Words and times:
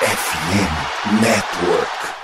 FM 0.00 1.20
Network. 1.20 2.17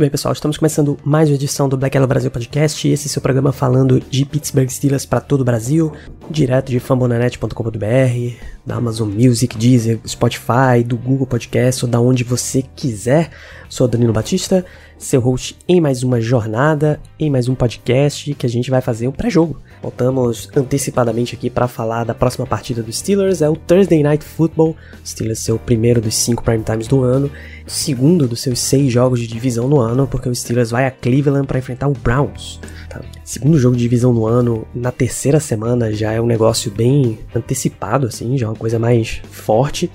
Muito 0.00 0.08
bem, 0.08 0.12
pessoal, 0.12 0.32
estamos 0.32 0.56
começando 0.56 0.96
mais 1.04 1.28
uma 1.28 1.34
edição 1.34 1.68
do 1.68 1.76
Black 1.76 1.94
Yellow 1.94 2.08
Brasil 2.08 2.30
Podcast. 2.30 2.88
Esse 2.88 3.06
é 3.06 3.08
o 3.08 3.10
seu 3.10 3.20
programa 3.20 3.52
falando 3.52 4.00
de 4.00 4.24
Pittsburgh 4.24 4.70
Steelers 4.70 5.04
para 5.04 5.20
todo 5.20 5.42
o 5.42 5.44
Brasil, 5.44 5.92
direto 6.30 6.70
de 6.70 6.80
fambonanet.com.br, 6.80 8.34
da 8.64 8.76
Amazon 8.76 9.10
Music, 9.10 9.58
Deezer, 9.58 10.00
Spotify, 10.08 10.82
do 10.82 10.96
Google 10.96 11.26
Podcast 11.26 11.84
ou 11.84 11.90
da 11.90 12.00
onde 12.00 12.24
você 12.24 12.62
quiser. 12.74 13.28
Sou 13.68 13.86
Danilo 13.86 14.14
Batista, 14.14 14.64
seu 15.00 15.18
host 15.18 15.56
em 15.66 15.80
mais 15.80 16.02
uma 16.02 16.20
jornada, 16.20 17.00
em 17.18 17.30
mais 17.30 17.48
um 17.48 17.54
podcast 17.54 18.34
que 18.34 18.44
a 18.44 18.48
gente 18.48 18.70
vai 18.70 18.82
fazer 18.82 19.08
um 19.08 19.12
pré-jogo. 19.12 19.58
Voltamos 19.82 20.50
antecipadamente 20.54 21.34
aqui 21.34 21.48
para 21.48 21.66
falar 21.66 22.04
da 22.04 22.12
próxima 22.14 22.46
partida 22.46 22.82
dos 22.82 22.98
Steelers, 22.98 23.40
é 23.40 23.48
o 23.48 23.56
Thursday 23.56 24.02
Night 24.02 24.22
Football. 24.22 24.76
Steelers 25.04 25.38
seu 25.38 25.58
primeiro 25.58 26.02
dos 26.02 26.14
cinco 26.14 26.44
prime 26.44 26.62
times 26.62 26.86
do 26.86 27.02
ano, 27.02 27.30
segundo 27.66 28.28
dos 28.28 28.42
seus 28.42 28.58
seis 28.58 28.92
jogos 28.92 29.20
de 29.20 29.26
divisão 29.26 29.66
no 29.66 29.80
ano, 29.80 30.06
porque 30.06 30.28
o 30.28 30.34
Steelers 30.34 30.70
vai 30.70 30.86
a 30.86 30.90
Cleveland 30.90 31.46
para 31.46 31.58
enfrentar 31.58 31.88
o 31.88 31.94
Browns. 31.94 32.60
Tá? 32.90 33.00
Segundo 33.24 33.58
jogo 33.58 33.76
de 33.76 33.82
divisão 33.82 34.12
no 34.12 34.26
ano, 34.26 34.66
na 34.74 34.92
terceira 34.92 35.40
semana 35.40 35.90
já 35.92 36.12
é 36.12 36.20
um 36.20 36.26
negócio 36.26 36.70
bem 36.70 37.18
antecipado, 37.34 38.06
assim, 38.06 38.36
já 38.36 38.46
é 38.46 38.48
uma 38.50 38.56
coisa 38.56 38.78
mais 38.78 39.22
forte. 39.30 39.90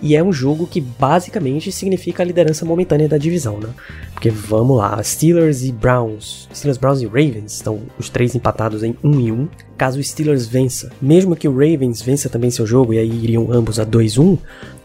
E 0.00 0.14
é 0.14 0.22
um 0.22 0.32
jogo 0.32 0.66
que 0.66 0.80
basicamente 0.80 1.72
significa 1.72 2.22
a 2.22 2.26
liderança 2.26 2.64
momentânea 2.64 3.08
da 3.08 3.18
divisão, 3.18 3.58
né? 3.58 3.68
Porque 4.12 4.30
vamos 4.30 4.76
lá, 4.76 5.02
Steelers 5.02 5.62
e 5.62 5.72
Browns, 5.72 6.48
Steelers, 6.54 6.78
Browns 6.78 7.02
e 7.02 7.06
Ravens 7.06 7.52
estão 7.52 7.80
os 7.98 8.08
três 8.08 8.34
empatados 8.34 8.82
em 8.82 8.96
1 9.02 9.20
e 9.20 9.32
1. 9.32 9.48
Caso 9.76 9.98
o 9.98 10.02
Steelers 10.02 10.46
vença, 10.46 10.90
mesmo 11.00 11.36
que 11.36 11.46
o 11.46 11.52
Ravens 11.52 12.00
vença 12.00 12.28
também 12.28 12.50
seu 12.50 12.66
jogo 12.66 12.94
e 12.94 12.98
aí 12.98 13.10
iriam 13.10 13.52
ambos 13.52 13.78
a 13.78 13.84
2-1, 13.84 14.38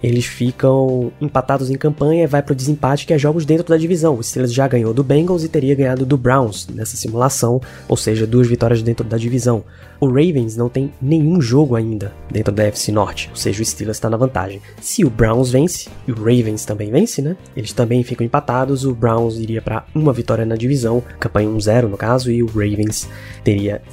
eles 0.03 0.25
ficam 0.25 1.11
empatados 1.21 1.69
em 1.69 1.75
campanha 1.75 2.23
e 2.23 2.27
vai 2.27 2.41
pro 2.41 2.55
desempate 2.55 3.05
que 3.05 3.13
é 3.13 3.17
jogos 3.17 3.45
dentro 3.45 3.67
da 3.67 3.77
divisão. 3.77 4.17
O 4.17 4.23
Steelers 4.23 4.53
já 4.53 4.67
ganhou 4.67 4.93
do 4.93 5.03
Bengals 5.03 5.43
e 5.43 5.49
teria 5.49 5.75
ganhado 5.75 6.05
do 6.05 6.17
Browns 6.17 6.67
nessa 6.67 6.97
simulação, 6.97 7.61
ou 7.87 7.95
seja, 7.95 8.27
duas 8.27 8.47
vitórias 8.47 8.81
dentro 8.81 9.05
da 9.05 9.17
divisão. 9.17 9.63
O 9.99 10.07
Ravens 10.07 10.57
não 10.57 10.67
tem 10.67 10.91
nenhum 10.99 11.39
jogo 11.39 11.75
ainda 11.75 12.11
dentro 12.31 12.51
da 12.51 12.63
FC 12.63 12.91
Norte, 12.91 13.29
ou 13.29 13.35
seja, 13.35 13.61
o 13.61 13.65
Steelers 13.65 13.97
está 13.97 14.09
na 14.09 14.17
vantagem. 14.17 14.59
Se 14.81 15.05
o 15.05 15.09
Browns 15.11 15.51
vence, 15.51 15.89
e 16.07 16.11
o 16.11 16.15
Ravens 16.15 16.65
também 16.65 16.89
vence, 16.89 17.21
né? 17.21 17.37
Eles 17.55 17.71
também 17.71 18.01
ficam 18.03 18.25
empatados, 18.25 18.83
o 18.83 18.95
Browns 18.95 19.37
iria 19.37 19.61
para 19.61 19.85
uma 19.93 20.11
vitória 20.11 20.43
na 20.43 20.55
divisão, 20.55 21.03
campanha 21.19 21.49
1-0 21.49 21.87
no 21.87 21.97
caso, 21.97 22.31
e 22.31 22.41
o 22.41 22.47
Ravens 22.47 23.07
teria 23.43 23.83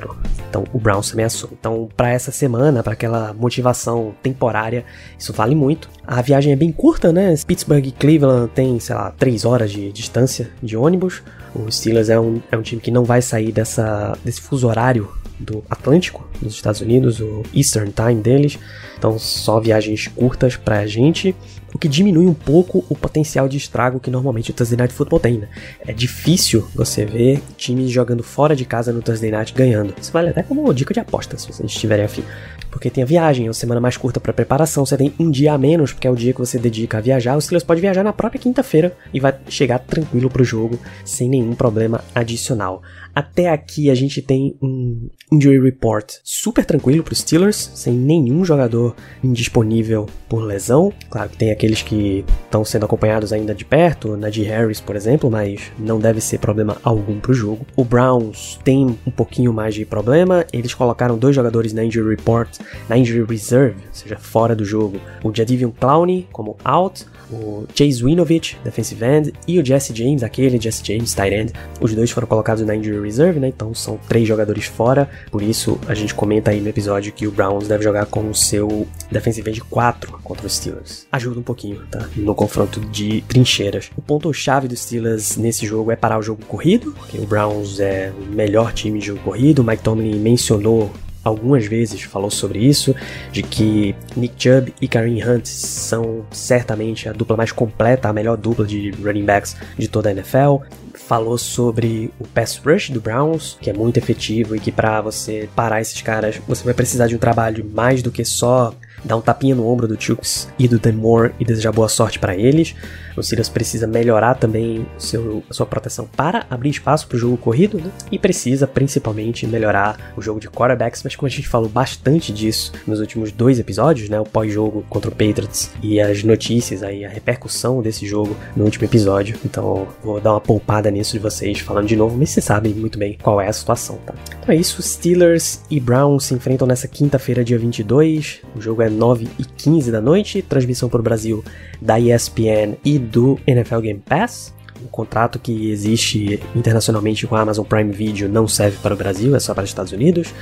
0-0. 0.00 0.16
Então 0.48 0.64
o 0.72 0.78
Browns 0.78 1.10
também 1.10 1.24
assume. 1.24 1.56
Então, 1.58 1.88
para 1.96 2.10
essa 2.10 2.30
semana, 2.30 2.82
para 2.82 2.92
aquela 2.92 3.32
motivação 3.32 4.14
temporária, 4.22 4.84
isso 5.18 5.32
vale 5.32 5.54
muito. 5.54 5.88
A 6.06 6.22
viagem 6.22 6.52
é 6.52 6.56
bem 6.56 6.72
curta, 6.72 7.12
né? 7.12 7.34
Pittsburgh 7.46 7.86
e 7.86 7.92
Cleveland 7.92 8.50
tem, 8.54 8.78
sei 8.80 8.94
lá, 8.94 9.12
3 9.18 9.44
horas 9.44 9.70
de 9.70 9.92
distância 9.92 10.50
de 10.62 10.76
ônibus. 10.76 11.22
O 11.54 11.70
Steelers 11.70 12.08
é 12.08 12.18
um, 12.18 12.40
é 12.50 12.56
um 12.56 12.62
time 12.62 12.80
que 12.80 12.90
não 12.90 13.04
vai 13.04 13.22
sair 13.22 13.52
dessa, 13.52 14.16
desse 14.24 14.40
fuso 14.40 14.68
horário 14.68 15.08
do 15.38 15.64
Atlântico, 15.68 16.28
dos 16.40 16.54
Estados 16.54 16.80
Unidos, 16.80 17.20
o 17.20 17.42
Eastern 17.54 17.92
Time 17.92 18.20
deles. 18.22 18.58
Então, 18.98 19.18
só 19.18 19.60
viagens 19.60 20.08
curtas 20.08 20.56
pra 20.56 20.86
gente, 20.86 21.34
o 21.74 21.78
que 21.78 21.88
diminui 21.88 22.26
um 22.26 22.32
pouco 22.32 22.82
o 22.88 22.96
potencial 22.96 23.46
de 23.46 23.58
estrago 23.58 24.00
que 24.00 24.10
normalmente 24.10 24.50
o 24.50 24.54
Thursday 24.54 24.78
Night 24.78 24.94
Football 24.94 25.20
tem, 25.20 25.38
né? 25.38 25.48
É 25.86 25.92
difícil 25.92 26.66
você 26.74 27.04
ver 27.04 27.42
times 27.56 27.90
jogando 27.90 28.22
fora 28.22 28.56
de 28.56 28.64
casa 28.64 28.92
no 28.92 29.02
Thursday 29.02 29.30
Night 29.30 29.52
ganhando. 29.52 29.94
Isso 30.00 30.10
vale 30.10 30.30
até 30.30 30.42
como 30.42 30.72
dica 30.72 30.94
de 30.94 31.00
aposta, 31.00 31.36
se 31.36 31.52
vocês 31.52 31.70
estiverem 31.70 32.06
afim. 32.06 32.24
Porque 32.70 32.88
tem 32.88 33.02
a 33.02 33.06
viagem, 33.06 33.46
é 33.46 33.48
uma 33.48 33.54
semana 33.54 33.80
mais 33.80 33.96
curta 33.96 34.20
para 34.20 34.32
preparação, 34.32 34.86
você 34.86 34.96
tem 34.96 35.12
um 35.18 35.30
dia 35.30 35.52
a 35.52 35.58
menos, 35.58 35.92
porque 35.92 36.06
é 36.06 36.10
o 36.10 36.16
dia 36.16 36.32
que 36.32 36.38
você 36.38 36.58
dedica 36.58 36.98
a 36.98 37.00
viajar. 37.00 37.36
O 37.36 37.40
Steelers 37.40 37.64
pode 37.64 37.80
viajar 37.80 38.02
na 38.02 38.12
própria 38.12 38.40
quinta-feira 38.40 38.96
e 39.12 39.20
vai 39.20 39.34
chegar 39.48 39.78
tranquilo 39.78 40.30
pro 40.30 40.44
jogo, 40.44 40.78
sem 41.04 41.28
nenhum 41.28 41.54
problema 41.54 42.02
adicional. 42.14 42.82
Até 43.16 43.48
aqui 43.48 43.88
a 43.88 43.94
gente 43.94 44.20
tem 44.20 44.54
um 44.60 45.08
injury 45.32 45.58
report 45.58 46.16
super 46.22 46.66
tranquilo 46.66 47.02
para 47.02 47.14
os 47.14 47.20
Steelers, 47.20 47.70
sem 47.74 47.94
nenhum 47.94 48.44
jogador 48.44 48.94
indisponível 49.24 50.06
por 50.28 50.42
lesão. 50.42 50.92
Claro 51.08 51.30
que 51.30 51.38
tem 51.38 51.50
aqueles 51.50 51.80
que 51.80 52.26
estão 52.44 52.62
sendo 52.62 52.84
acompanhados 52.84 53.32
ainda 53.32 53.54
de 53.54 53.64
perto, 53.64 54.18
Najee 54.18 54.44
Harris, 54.44 54.82
por 54.82 54.94
exemplo, 54.94 55.30
mas 55.30 55.72
não 55.78 55.98
deve 55.98 56.20
ser 56.20 56.40
problema 56.40 56.76
algum 56.82 57.18
para 57.18 57.30
o 57.30 57.34
jogo. 57.34 57.66
O 57.74 57.86
Browns 57.86 58.60
tem 58.62 58.98
um 59.06 59.10
pouquinho 59.10 59.50
mais 59.50 59.74
de 59.74 59.86
problema, 59.86 60.44
eles 60.52 60.74
colocaram 60.74 61.16
dois 61.16 61.34
jogadores 61.34 61.72
na 61.72 61.82
injury 61.82 62.16
report, 62.16 62.58
na 62.86 62.98
injury 62.98 63.24
reserve, 63.24 63.78
ou 63.78 63.94
seja, 63.94 64.18
fora 64.18 64.54
do 64.54 64.64
jogo. 64.66 65.00
O 65.24 65.34
Jadivion 65.34 65.70
Clowney 65.70 66.28
como 66.30 66.58
out, 66.62 67.06
o 67.30 67.64
Chase 67.74 68.04
Winovich, 68.04 68.58
defensive 68.62 69.04
end, 69.04 69.32
e 69.48 69.58
o 69.58 69.64
Jesse 69.64 69.94
James, 69.94 70.22
aquele 70.22 70.60
Jesse 70.60 70.82
James, 70.84 71.14
tight 71.14 71.34
end. 71.34 71.52
Os 71.80 71.94
dois 71.94 72.10
foram 72.10 72.28
colocados 72.28 72.64
na 72.64 72.76
injury 72.76 73.05
reserve, 73.06 73.40
né? 73.40 73.48
Então 73.48 73.74
são 73.74 73.98
três 74.08 74.26
jogadores 74.26 74.64
fora. 74.64 75.08
Por 75.30 75.42
isso 75.42 75.78
a 75.86 75.94
gente 75.94 76.14
comenta 76.14 76.50
aí 76.50 76.60
no 76.60 76.68
episódio 76.68 77.12
que 77.12 77.26
o 77.26 77.30
Browns 77.30 77.68
deve 77.68 77.82
jogar 77.82 78.06
com 78.06 78.28
o 78.28 78.34
seu 78.34 78.86
defensive 79.10 79.48
end 79.50 79.60
4 79.62 80.18
contra 80.22 80.46
os 80.46 80.56
Steelers. 80.56 81.06
Ajuda 81.10 81.40
um 81.40 81.42
pouquinho, 81.42 81.82
tá? 81.90 82.08
No 82.16 82.34
confronto 82.34 82.80
de 82.80 83.22
trincheiras. 83.22 83.90
O 83.96 84.02
ponto-chave 84.02 84.68
dos 84.68 84.80
Steelers 84.80 85.36
nesse 85.36 85.66
jogo 85.66 85.90
é 85.90 85.96
parar 85.96 86.18
o 86.18 86.22
jogo 86.22 86.44
corrido, 86.46 86.92
porque 86.92 87.18
o 87.18 87.26
Browns 87.26 87.80
é 87.80 88.12
o 88.16 88.34
melhor 88.34 88.72
time 88.72 88.98
de 88.98 89.06
jogo 89.06 89.20
corrido. 89.20 89.60
O 89.60 89.64
Mike 89.64 89.82
Tomlin 89.82 90.18
mencionou 90.18 90.90
algumas 91.26 91.66
vezes 91.66 92.02
falou 92.02 92.30
sobre 92.30 92.60
isso, 92.60 92.94
de 93.32 93.42
que 93.42 93.94
Nick 94.16 94.34
Chubb 94.38 94.72
e 94.80 94.86
Kareem 94.86 95.22
Hunt 95.28 95.46
são 95.46 96.24
certamente 96.30 97.08
a 97.08 97.12
dupla 97.12 97.36
mais 97.36 97.50
completa, 97.50 98.08
a 98.08 98.12
melhor 98.12 98.36
dupla 98.36 98.64
de 98.64 98.90
running 99.02 99.24
backs 99.24 99.56
de 99.76 99.88
toda 99.88 100.08
a 100.08 100.12
NFL. 100.12 100.58
Falou 100.94 101.36
sobre 101.36 102.10
o 102.18 102.26
pass 102.26 102.60
rush 102.64 102.90
do 102.90 103.00
Browns, 103.00 103.58
que 103.60 103.68
é 103.68 103.72
muito 103.72 103.96
efetivo 103.96 104.54
e 104.54 104.60
que 104.60 104.70
para 104.70 105.00
você 105.00 105.48
parar 105.54 105.80
esses 105.80 106.00
caras, 106.00 106.40
você 106.46 106.64
vai 106.64 106.74
precisar 106.74 107.08
de 107.08 107.16
um 107.16 107.18
trabalho 107.18 107.68
mais 107.74 108.02
do 108.02 108.10
que 108.10 108.24
só 108.24 108.72
dar 109.04 109.16
um 109.16 109.20
tapinha 109.20 109.54
no 109.54 109.66
ombro 109.66 109.86
do 109.86 110.00
Chooks 110.00 110.48
e 110.58 110.66
do 110.68 110.78
Dan 110.78 110.92
Moore 110.92 111.34
e 111.38 111.44
desejar 111.44 111.72
boa 111.72 111.88
sorte 111.88 112.18
para 112.18 112.36
eles. 112.36 112.74
O 113.16 113.22
Steelers 113.22 113.48
precisa 113.48 113.86
melhorar 113.86 114.34
também 114.34 114.86
seu, 114.98 115.42
sua 115.50 115.64
proteção 115.64 116.06
para 116.16 116.46
abrir 116.50 116.70
espaço 116.70 117.08
para 117.08 117.16
o 117.16 117.18
jogo 117.18 117.36
corrido, 117.38 117.78
né? 117.78 117.90
E 118.12 118.18
precisa 118.18 118.66
principalmente 118.66 119.46
melhorar 119.46 120.12
o 120.16 120.20
jogo 120.20 120.38
de 120.38 120.50
quarterbacks, 120.50 121.02
mas 121.02 121.16
como 121.16 121.26
a 121.26 121.30
gente 121.30 121.48
falou 121.48 121.68
bastante 121.68 122.32
disso 122.32 122.72
nos 122.86 123.00
últimos 123.00 123.32
dois 123.32 123.58
episódios, 123.58 124.08
né? 124.08 124.20
O 124.20 124.24
pós-jogo 124.24 124.84
contra 124.90 125.10
o 125.10 125.12
Patriots 125.14 125.70
e 125.82 125.98
as 125.98 126.22
notícias 126.22 126.82
aí, 126.82 127.04
a 127.04 127.08
repercussão 127.08 127.80
desse 127.80 128.06
jogo 128.06 128.36
no 128.54 128.64
último 128.64 128.84
episódio. 128.84 129.38
Então 129.44 129.88
vou 130.02 130.20
dar 130.20 130.32
uma 130.32 130.40
poupada 130.40 130.90
nisso 130.90 131.12
de 131.12 131.18
vocês 131.18 131.60
falando 131.60 131.86
de 131.86 131.96
novo, 131.96 132.16
mas 132.18 132.30
vocês 132.30 132.44
sabem 132.44 132.74
muito 132.74 132.98
bem 132.98 133.16
qual 133.22 133.40
é 133.40 133.48
a 133.48 133.52
situação, 133.52 133.98
tá? 134.04 134.14
Então 134.42 134.54
é 134.54 134.58
isso, 134.58 134.82
Steelers 134.82 135.62
e 135.70 135.80
Browns 135.80 136.24
se 136.24 136.34
enfrentam 136.34 136.66
nessa 136.66 136.86
quinta-feira, 136.86 137.42
dia 137.42 137.58
22. 137.58 138.42
O 138.54 138.60
jogo 138.60 138.82
é 138.82 138.85
9 138.90 139.28
e 139.38 139.44
15 139.44 139.90
da 139.90 140.00
noite, 140.00 140.42
transmissão 140.42 140.88
para 140.88 141.00
o 141.00 141.02
Brasil 141.02 141.44
da 141.80 141.98
ESPN 141.98 142.76
e 142.84 142.98
do 142.98 143.38
NFL 143.46 143.80
Game 143.80 144.02
Pass. 144.04 144.55
O 144.86 144.88
contrato 144.88 145.40
que 145.40 145.68
existe 145.70 146.40
internacionalmente 146.54 147.26
com 147.26 147.34
a 147.34 147.40
Amazon 147.40 147.66
Prime 147.66 147.90
Video 147.90 148.28
não 148.28 148.46
serve 148.46 148.78
para 148.80 148.94
o 148.94 148.96
Brasil, 148.96 149.34
é 149.34 149.40
só 149.40 149.52
para 149.52 149.64
os 149.64 149.70
Estados 149.70 149.92
Unidos. 149.92 150.32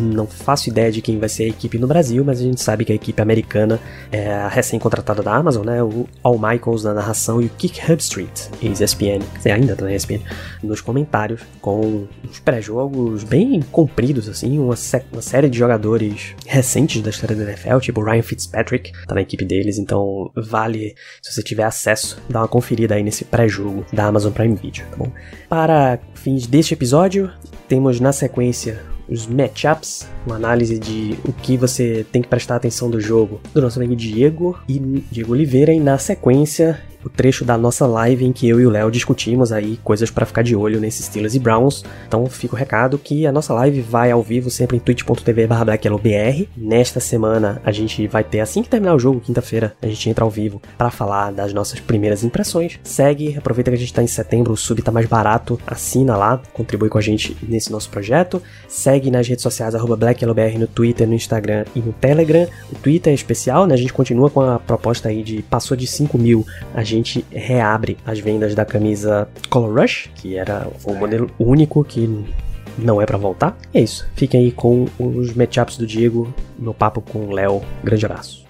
Não 0.00 0.28
faço 0.28 0.68
ideia 0.68 0.92
de 0.92 1.02
quem 1.02 1.18
vai 1.18 1.28
ser 1.28 1.44
a 1.44 1.48
equipe 1.48 1.76
no 1.76 1.88
Brasil, 1.88 2.24
mas 2.24 2.38
a 2.38 2.44
gente 2.44 2.60
sabe 2.60 2.84
que 2.84 2.92
a 2.92 2.94
equipe 2.94 3.20
americana 3.20 3.80
é 4.12 4.32
a 4.32 4.48
recém-contratada 4.48 5.22
da 5.24 5.34
Amazon, 5.34 5.66
né? 5.66 5.82
O 5.82 6.06
Al 6.22 6.38
Michaels 6.38 6.84
na 6.84 6.94
narração 6.94 7.42
e 7.42 7.46
o 7.46 7.50
Kick 7.50 7.80
Hubstreet, 7.90 8.48
ex-ESPN, 8.62 9.22
ainda 9.44 9.74
tá 9.74 9.84
na 9.84 9.92
ESPN, 9.92 10.20
nos 10.62 10.80
comentários, 10.80 11.40
com 11.60 12.06
uns 12.24 12.38
pré-jogos 12.38 13.24
bem 13.24 13.60
compridos, 13.72 14.28
assim, 14.28 14.58
uma, 14.58 14.76
uma, 15.12 15.22
série 15.22 15.48
de 15.48 15.58
jogadores 15.58 16.34
recentes 16.46 17.02
da 17.02 17.10
história 17.10 17.34
da 17.34 17.42
NFL, 17.42 17.78
tipo 17.78 18.02
Ryan 18.02 18.22
Fitzpatrick, 18.22 18.92
tá 19.06 19.16
na 19.16 19.22
equipe 19.22 19.44
deles, 19.44 19.78
então 19.78 20.30
vale, 20.36 20.94
se 21.20 21.32
você 21.32 21.42
tiver 21.42 21.64
acesso, 21.64 22.22
dar 22.28 22.40
uma 22.40 22.48
conferida 22.48 22.94
aí 22.94 23.02
nesse 23.02 23.24
pré-jogo 23.24 23.79
da 23.92 24.06
Amazon 24.06 24.32
Prime 24.32 24.54
Video, 24.54 24.84
tá 24.90 24.96
bom? 24.96 25.10
Para 25.48 25.98
fins 26.14 26.46
deste 26.46 26.74
episódio, 26.74 27.30
temos 27.68 28.00
na 28.00 28.12
sequência 28.12 28.80
os 29.08 29.26
matchups, 29.26 30.06
uma 30.24 30.36
análise 30.36 30.78
de 30.78 31.18
o 31.24 31.32
que 31.32 31.56
você 31.56 32.06
tem 32.12 32.22
que 32.22 32.28
prestar 32.28 32.56
atenção 32.56 32.88
do 32.88 33.00
jogo 33.00 33.40
do 33.52 33.60
nosso 33.60 33.78
amigo 33.78 33.96
Diego 33.96 34.56
e 34.68 34.78
Diego 35.10 35.32
Oliveira 35.32 35.72
e 35.72 35.80
na 35.80 35.98
sequência 35.98 36.80
o 37.04 37.08
trecho 37.08 37.44
da 37.44 37.56
nossa 37.56 37.86
live 37.86 38.24
em 38.24 38.32
que 38.32 38.48
eu 38.48 38.60
e 38.60 38.66
o 38.66 38.70
Léo 38.70 38.90
discutimos 38.90 39.52
aí 39.52 39.78
coisas 39.82 40.10
para 40.10 40.26
ficar 40.26 40.42
de 40.42 40.54
olho 40.54 40.80
nesses 40.80 41.06
Steelers 41.06 41.34
e 41.34 41.38
Browns. 41.38 41.84
Então 42.06 42.26
fica 42.26 42.54
o 42.54 42.58
recado 42.58 42.98
que 42.98 43.26
a 43.26 43.32
nossa 43.32 43.52
live 43.54 43.80
vai 43.80 44.10
ao 44.10 44.22
vivo 44.22 44.50
sempre 44.50 44.76
em 44.76 44.80
twitch.tv/blackyellowbr. 44.80 46.46
Nesta 46.56 47.00
semana 47.00 47.60
a 47.64 47.72
gente 47.72 48.06
vai 48.06 48.24
ter 48.24 48.40
assim 48.40 48.62
que 48.62 48.68
terminar 48.68 48.94
o 48.94 48.98
jogo, 48.98 49.20
quinta-feira, 49.20 49.74
a 49.80 49.86
gente 49.86 50.08
entra 50.08 50.24
ao 50.24 50.30
vivo 50.30 50.60
para 50.76 50.90
falar 50.90 51.32
das 51.32 51.52
nossas 51.52 51.80
primeiras 51.80 52.24
impressões. 52.24 52.78
Segue, 52.82 53.36
aproveita 53.36 53.70
que 53.70 53.76
a 53.76 53.80
gente 53.80 53.94
tá 53.94 54.02
em 54.02 54.06
setembro, 54.06 54.52
o 54.52 54.56
sub 54.56 54.80
tá 54.82 54.90
mais 54.90 55.06
barato, 55.06 55.58
assina 55.66 56.16
lá, 56.16 56.40
contribui 56.52 56.88
com 56.88 56.98
a 56.98 57.02
gente 57.02 57.36
nesse 57.42 57.70
nosso 57.70 57.90
projeto. 57.90 58.42
Segue 58.68 59.10
nas 59.10 59.26
redes 59.26 59.42
sociais 59.42 59.74
@blackyellowbr 59.74 60.58
no 60.58 60.66
Twitter, 60.66 61.06
no 61.06 61.14
Instagram 61.14 61.64
e 61.74 61.80
no 61.80 61.92
Telegram. 61.92 62.46
O 62.72 62.76
Twitter 62.76 63.12
é 63.12 63.14
especial, 63.14 63.66
né? 63.66 63.74
A 63.74 63.78
gente 63.78 63.92
continua 63.92 64.30
com 64.30 64.40
a 64.40 64.58
proposta 64.58 65.08
aí 65.08 65.22
de 65.22 65.42
passou 65.42 65.76
de 65.76 65.86
5 65.86 66.18
mil, 66.18 66.46
a 66.74 66.82
gente 66.90 67.24
reabre 67.30 67.96
as 68.04 68.18
vendas 68.18 68.54
da 68.54 68.64
camisa 68.64 69.28
Color 69.48 69.80
Rush, 69.80 70.10
que 70.14 70.36
era 70.36 70.66
o 70.84 70.94
modelo 70.94 71.30
único 71.38 71.84
que 71.84 72.24
não 72.78 73.00
é 73.00 73.06
para 73.06 73.18
voltar. 73.18 73.56
E 73.74 73.78
é 73.78 73.82
isso. 73.82 74.08
Fiquem 74.14 74.40
aí 74.40 74.52
com 74.52 74.86
os 74.98 75.34
matchups 75.34 75.76
do 75.76 75.86
Diego 75.86 76.32
no 76.58 76.74
papo 76.74 77.00
com 77.00 77.26
o 77.26 77.32
Léo. 77.32 77.62
Grande 77.82 78.04
abraço. 78.06 78.49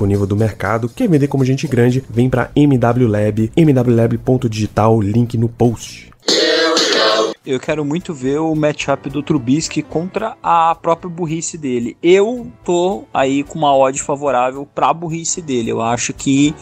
disponível 0.01 0.25
do 0.25 0.35
mercado. 0.35 0.89
Quer 0.89 1.07
vender 1.07 1.27
como 1.27 1.45
gente 1.45 1.67
grande? 1.67 2.03
Vem 2.09 2.29
para 2.29 2.49
MW 2.55 3.07
Lab, 3.07 3.51
mwlab.digital, 3.55 4.99
link 4.99 5.37
no 5.37 5.47
post. 5.47 6.09
Eu 7.43 7.59
quero 7.59 7.83
muito 7.83 8.13
ver 8.13 8.39
o 8.39 8.53
matchup 8.53 9.09
do 9.09 9.23
Trubisky 9.23 9.81
contra 9.81 10.37
a 10.43 10.75
própria 10.75 11.09
burrice 11.09 11.57
dele. 11.57 11.97
Eu 12.01 12.51
tô 12.63 13.03
aí 13.11 13.43
com 13.43 13.57
uma 13.57 13.75
odd 13.75 13.99
favorável 14.01 14.67
pra 14.75 14.93
burrice 14.93 15.41
dele. 15.41 15.71
Eu 15.71 15.81
acho 15.81 16.13
que 16.13 16.53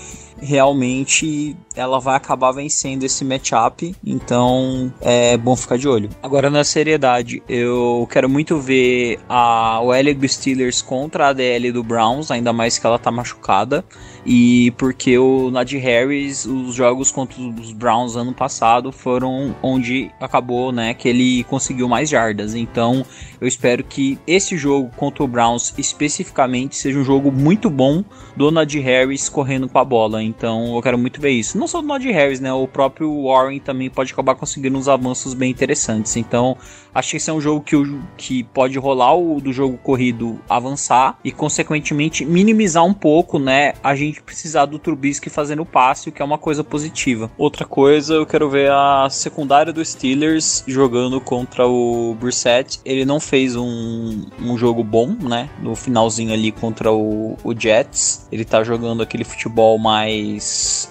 realmente 0.42 1.56
ela 1.76 2.00
vai 2.00 2.16
acabar 2.16 2.52
vencendo 2.52 3.04
esse 3.04 3.24
matchup, 3.24 3.96
então 4.06 4.94
é 5.02 5.38
bom 5.38 5.56
ficar 5.56 5.78
de 5.78 5.88
olho. 5.88 6.10
Agora 6.22 6.50
na 6.50 6.64
seriedade, 6.64 7.42
eu 7.48 8.08
quero 8.12 8.30
muito 8.30 8.60
ver 8.60 9.20
a 9.30 9.80
o 9.82 9.92
LA 9.92 10.28
Steelers 10.28 10.82
contra 10.82 11.30
a 11.30 11.34
DL 11.34 11.72
do 11.72 11.84
Browns, 11.84 12.32
ainda 12.32 12.52
mais 12.52 12.78
que 12.78 12.86
ela 12.86 13.00
tá 13.00 13.12
machucada, 13.12 13.84
e 14.26 14.72
porque 14.72 15.18
o 15.18 15.50
Najee 15.50 15.80
Harris, 15.80 16.46
os 16.46 16.76
jogos 16.76 17.12
contra 17.12 17.42
os 17.42 17.72
Browns 17.72 18.16
ano 18.16 18.34
passado 18.34 18.92
foram 18.92 19.56
onde 19.62 20.12
acabou, 20.20 20.72
né, 20.72 20.94
que 20.94 21.08
ele 21.08 21.44
conseguiu 21.46 21.88
mais 21.88 22.10
jardas. 22.10 22.56
Então, 22.56 23.06
eu 23.40 23.48
espero 23.48 23.84
que 23.84 24.20
esse 24.28 24.58
jogo 24.58 24.92
contra 24.98 25.24
o 25.24 25.28
Browns 25.28 25.74
especificamente 25.78 26.76
seja 26.76 27.00
um 27.00 27.04
jogo 27.04 27.32
muito 27.32 27.70
bom 27.70 28.04
do 28.36 28.52
Najee 28.52 28.82
Harris 28.82 29.30
correndo 29.30 29.70
com 29.70 29.80
a 29.80 29.86
bola. 29.86 30.22
Então, 30.30 30.76
eu 30.76 30.82
quero 30.82 30.98
muito 30.98 31.20
ver 31.20 31.32
isso. 31.32 31.58
Não 31.58 31.68
só 31.68 31.82
do 31.82 31.88
Najee 31.88 32.12
Harris, 32.12 32.40
né? 32.40 32.54
O 32.54 32.68
próprio 32.68 33.24
Warren 33.24 33.60
também 33.60 33.90
pode 33.90 34.14
acabar 34.14 34.36
conseguindo 34.36 34.78
uns 34.78 34.88
avanços 34.88 35.34
bem 35.34 35.50
interessantes. 35.50 36.16
Então, 36.16 36.56
acho 36.94 37.12
que 37.12 37.18
esse 37.18 37.30
é 37.30 37.34
um 37.34 37.42
jogo 37.42 37.62
que, 37.62 37.76
que 38.16 38.44
pode 38.44 38.78
rolar 38.78 39.16
o 39.16 39.42
do 39.42 39.52
jogo 39.52 39.78
corrido 39.78 40.40
avançar 40.50 41.18
e, 41.24 41.32
consequentemente, 41.32 42.26
minimizar 42.26 42.86
um 42.86 42.94
pouco, 42.94 43.40
né? 43.40 43.74
A 43.84 43.96
gente 43.96 44.22
precisar 44.22 44.66
do 44.66 44.78
Trubisky 44.78 45.30
fazendo 45.30 45.66
passe, 45.66 46.10
o 46.10 46.12
que 46.12 46.22
é 46.22 46.26
uma 46.26 46.38
coisa 46.38 46.64
positiva. 46.64 47.32
Outra 47.38 47.66
coisa, 47.66 48.14
eu 48.14 48.26
quero 48.26 48.50
ver 48.50 48.72
a 48.72 49.08
secundária 49.10 49.74
do 49.74 49.84
Steelers 49.84 50.64
jogando 50.68 51.20
contra 51.20 51.68
o 51.68 52.16
Brissett. 52.20 52.80
Ele 52.86 53.06
não 53.06 53.20
fez 53.20 53.56
um, 53.56 54.26
um 54.42 54.58
jogo 54.58 54.84
bom, 54.84 55.16
né? 55.22 55.50
No 55.62 55.76
finalzinho 55.76 56.34
ali 56.34 56.52
contra 56.52 56.92
o, 56.92 57.38
o 57.44 57.60
Jets. 57.60 58.28
Ele 58.32 58.46
tá 58.46 58.64
jogando 58.64 59.02
aquele 59.02 59.24
futebol 59.24 59.78
mais 59.78 60.19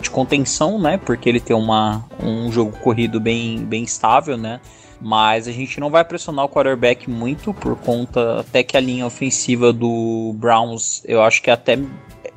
de 0.01 0.11
contenção, 0.11 0.79
né? 0.79 0.99
Porque 0.99 1.29
ele 1.29 1.41
tem 1.41 1.57
uma, 1.57 2.05
um 2.23 2.51
jogo 2.51 2.73
corrido 2.79 3.21
bem, 3.21 3.59
bem 3.65 3.85
estável, 3.85 4.37
né? 4.37 4.61
mas 5.01 5.47
a 5.47 5.53
gente 5.53 5.79
não 5.79 5.91
vai 5.91 6.05
pressionar 6.05 6.45
o 6.45 6.49
quarterback 6.49 7.09
muito 7.09 7.55
por 7.55 7.77
conta 7.77 8.41
até 8.41 8.65
que 8.65 8.77
a 8.77 8.81
linha 8.81 9.07
ofensiva 9.07 9.73
do 9.73 10.35
Browns 10.37 11.03
eu 11.05 11.23
acho 11.23 11.41
que 11.41 11.51
é 11.51 11.53
até 11.53 11.79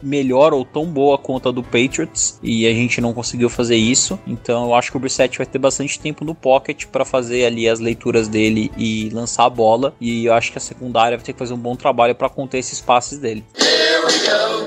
melhor 0.02 0.54
ou 0.54 0.66
tão 0.66 0.86
boa 0.86 1.18
quanto 1.18 1.50
a 1.50 1.52
do 1.52 1.64
Patriots 1.64 2.40
e 2.42 2.66
a 2.66 2.74
gente 2.74 3.00
não 3.00 3.14
conseguiu 3.14 3.50
fazer 3.50 3.76
isso. 3.76 4.20
Então 4.26 4.66
eu 4.66 4.76
acho 4.76 4.92
que 4.92 4.98
o 4.98 5.00
Brissett 5.00 5.38
vai 5.38 5.46
ter 5.46 5.60
bastante 5.60 6.00
tempo 6.00 6.26
no 6.26 6.34
pocket 6.34 6.86
para 6.88 7.06
fazer 7.06 7.46
ali 7.46 7.68
as 7.68 7.80
leituras 7.80 8.28
dele 8.28 8.72
e 8.78 9.10
lançar 9.10 9.46
a 9.46 9.50
bola. 9.50 9.94
E 10.00 10.26
eu 10.26 10.34
acho 10.34 10.52
que 10.52 10.58
a 10.58 10.62
secundária 10.62 11.18
vai 11.18 11.26
ter 11.26 11.34
que 11.34 11.40
fazer 11.40 11.54
um 11.54 11.58
bom 11.58 11.76
trabalho 11.76 12.16
para 12.16 12.30
conter 12.30 12.60
esses 12.60 12.82
passes 12.82 13.20
dele. 13.20 13.44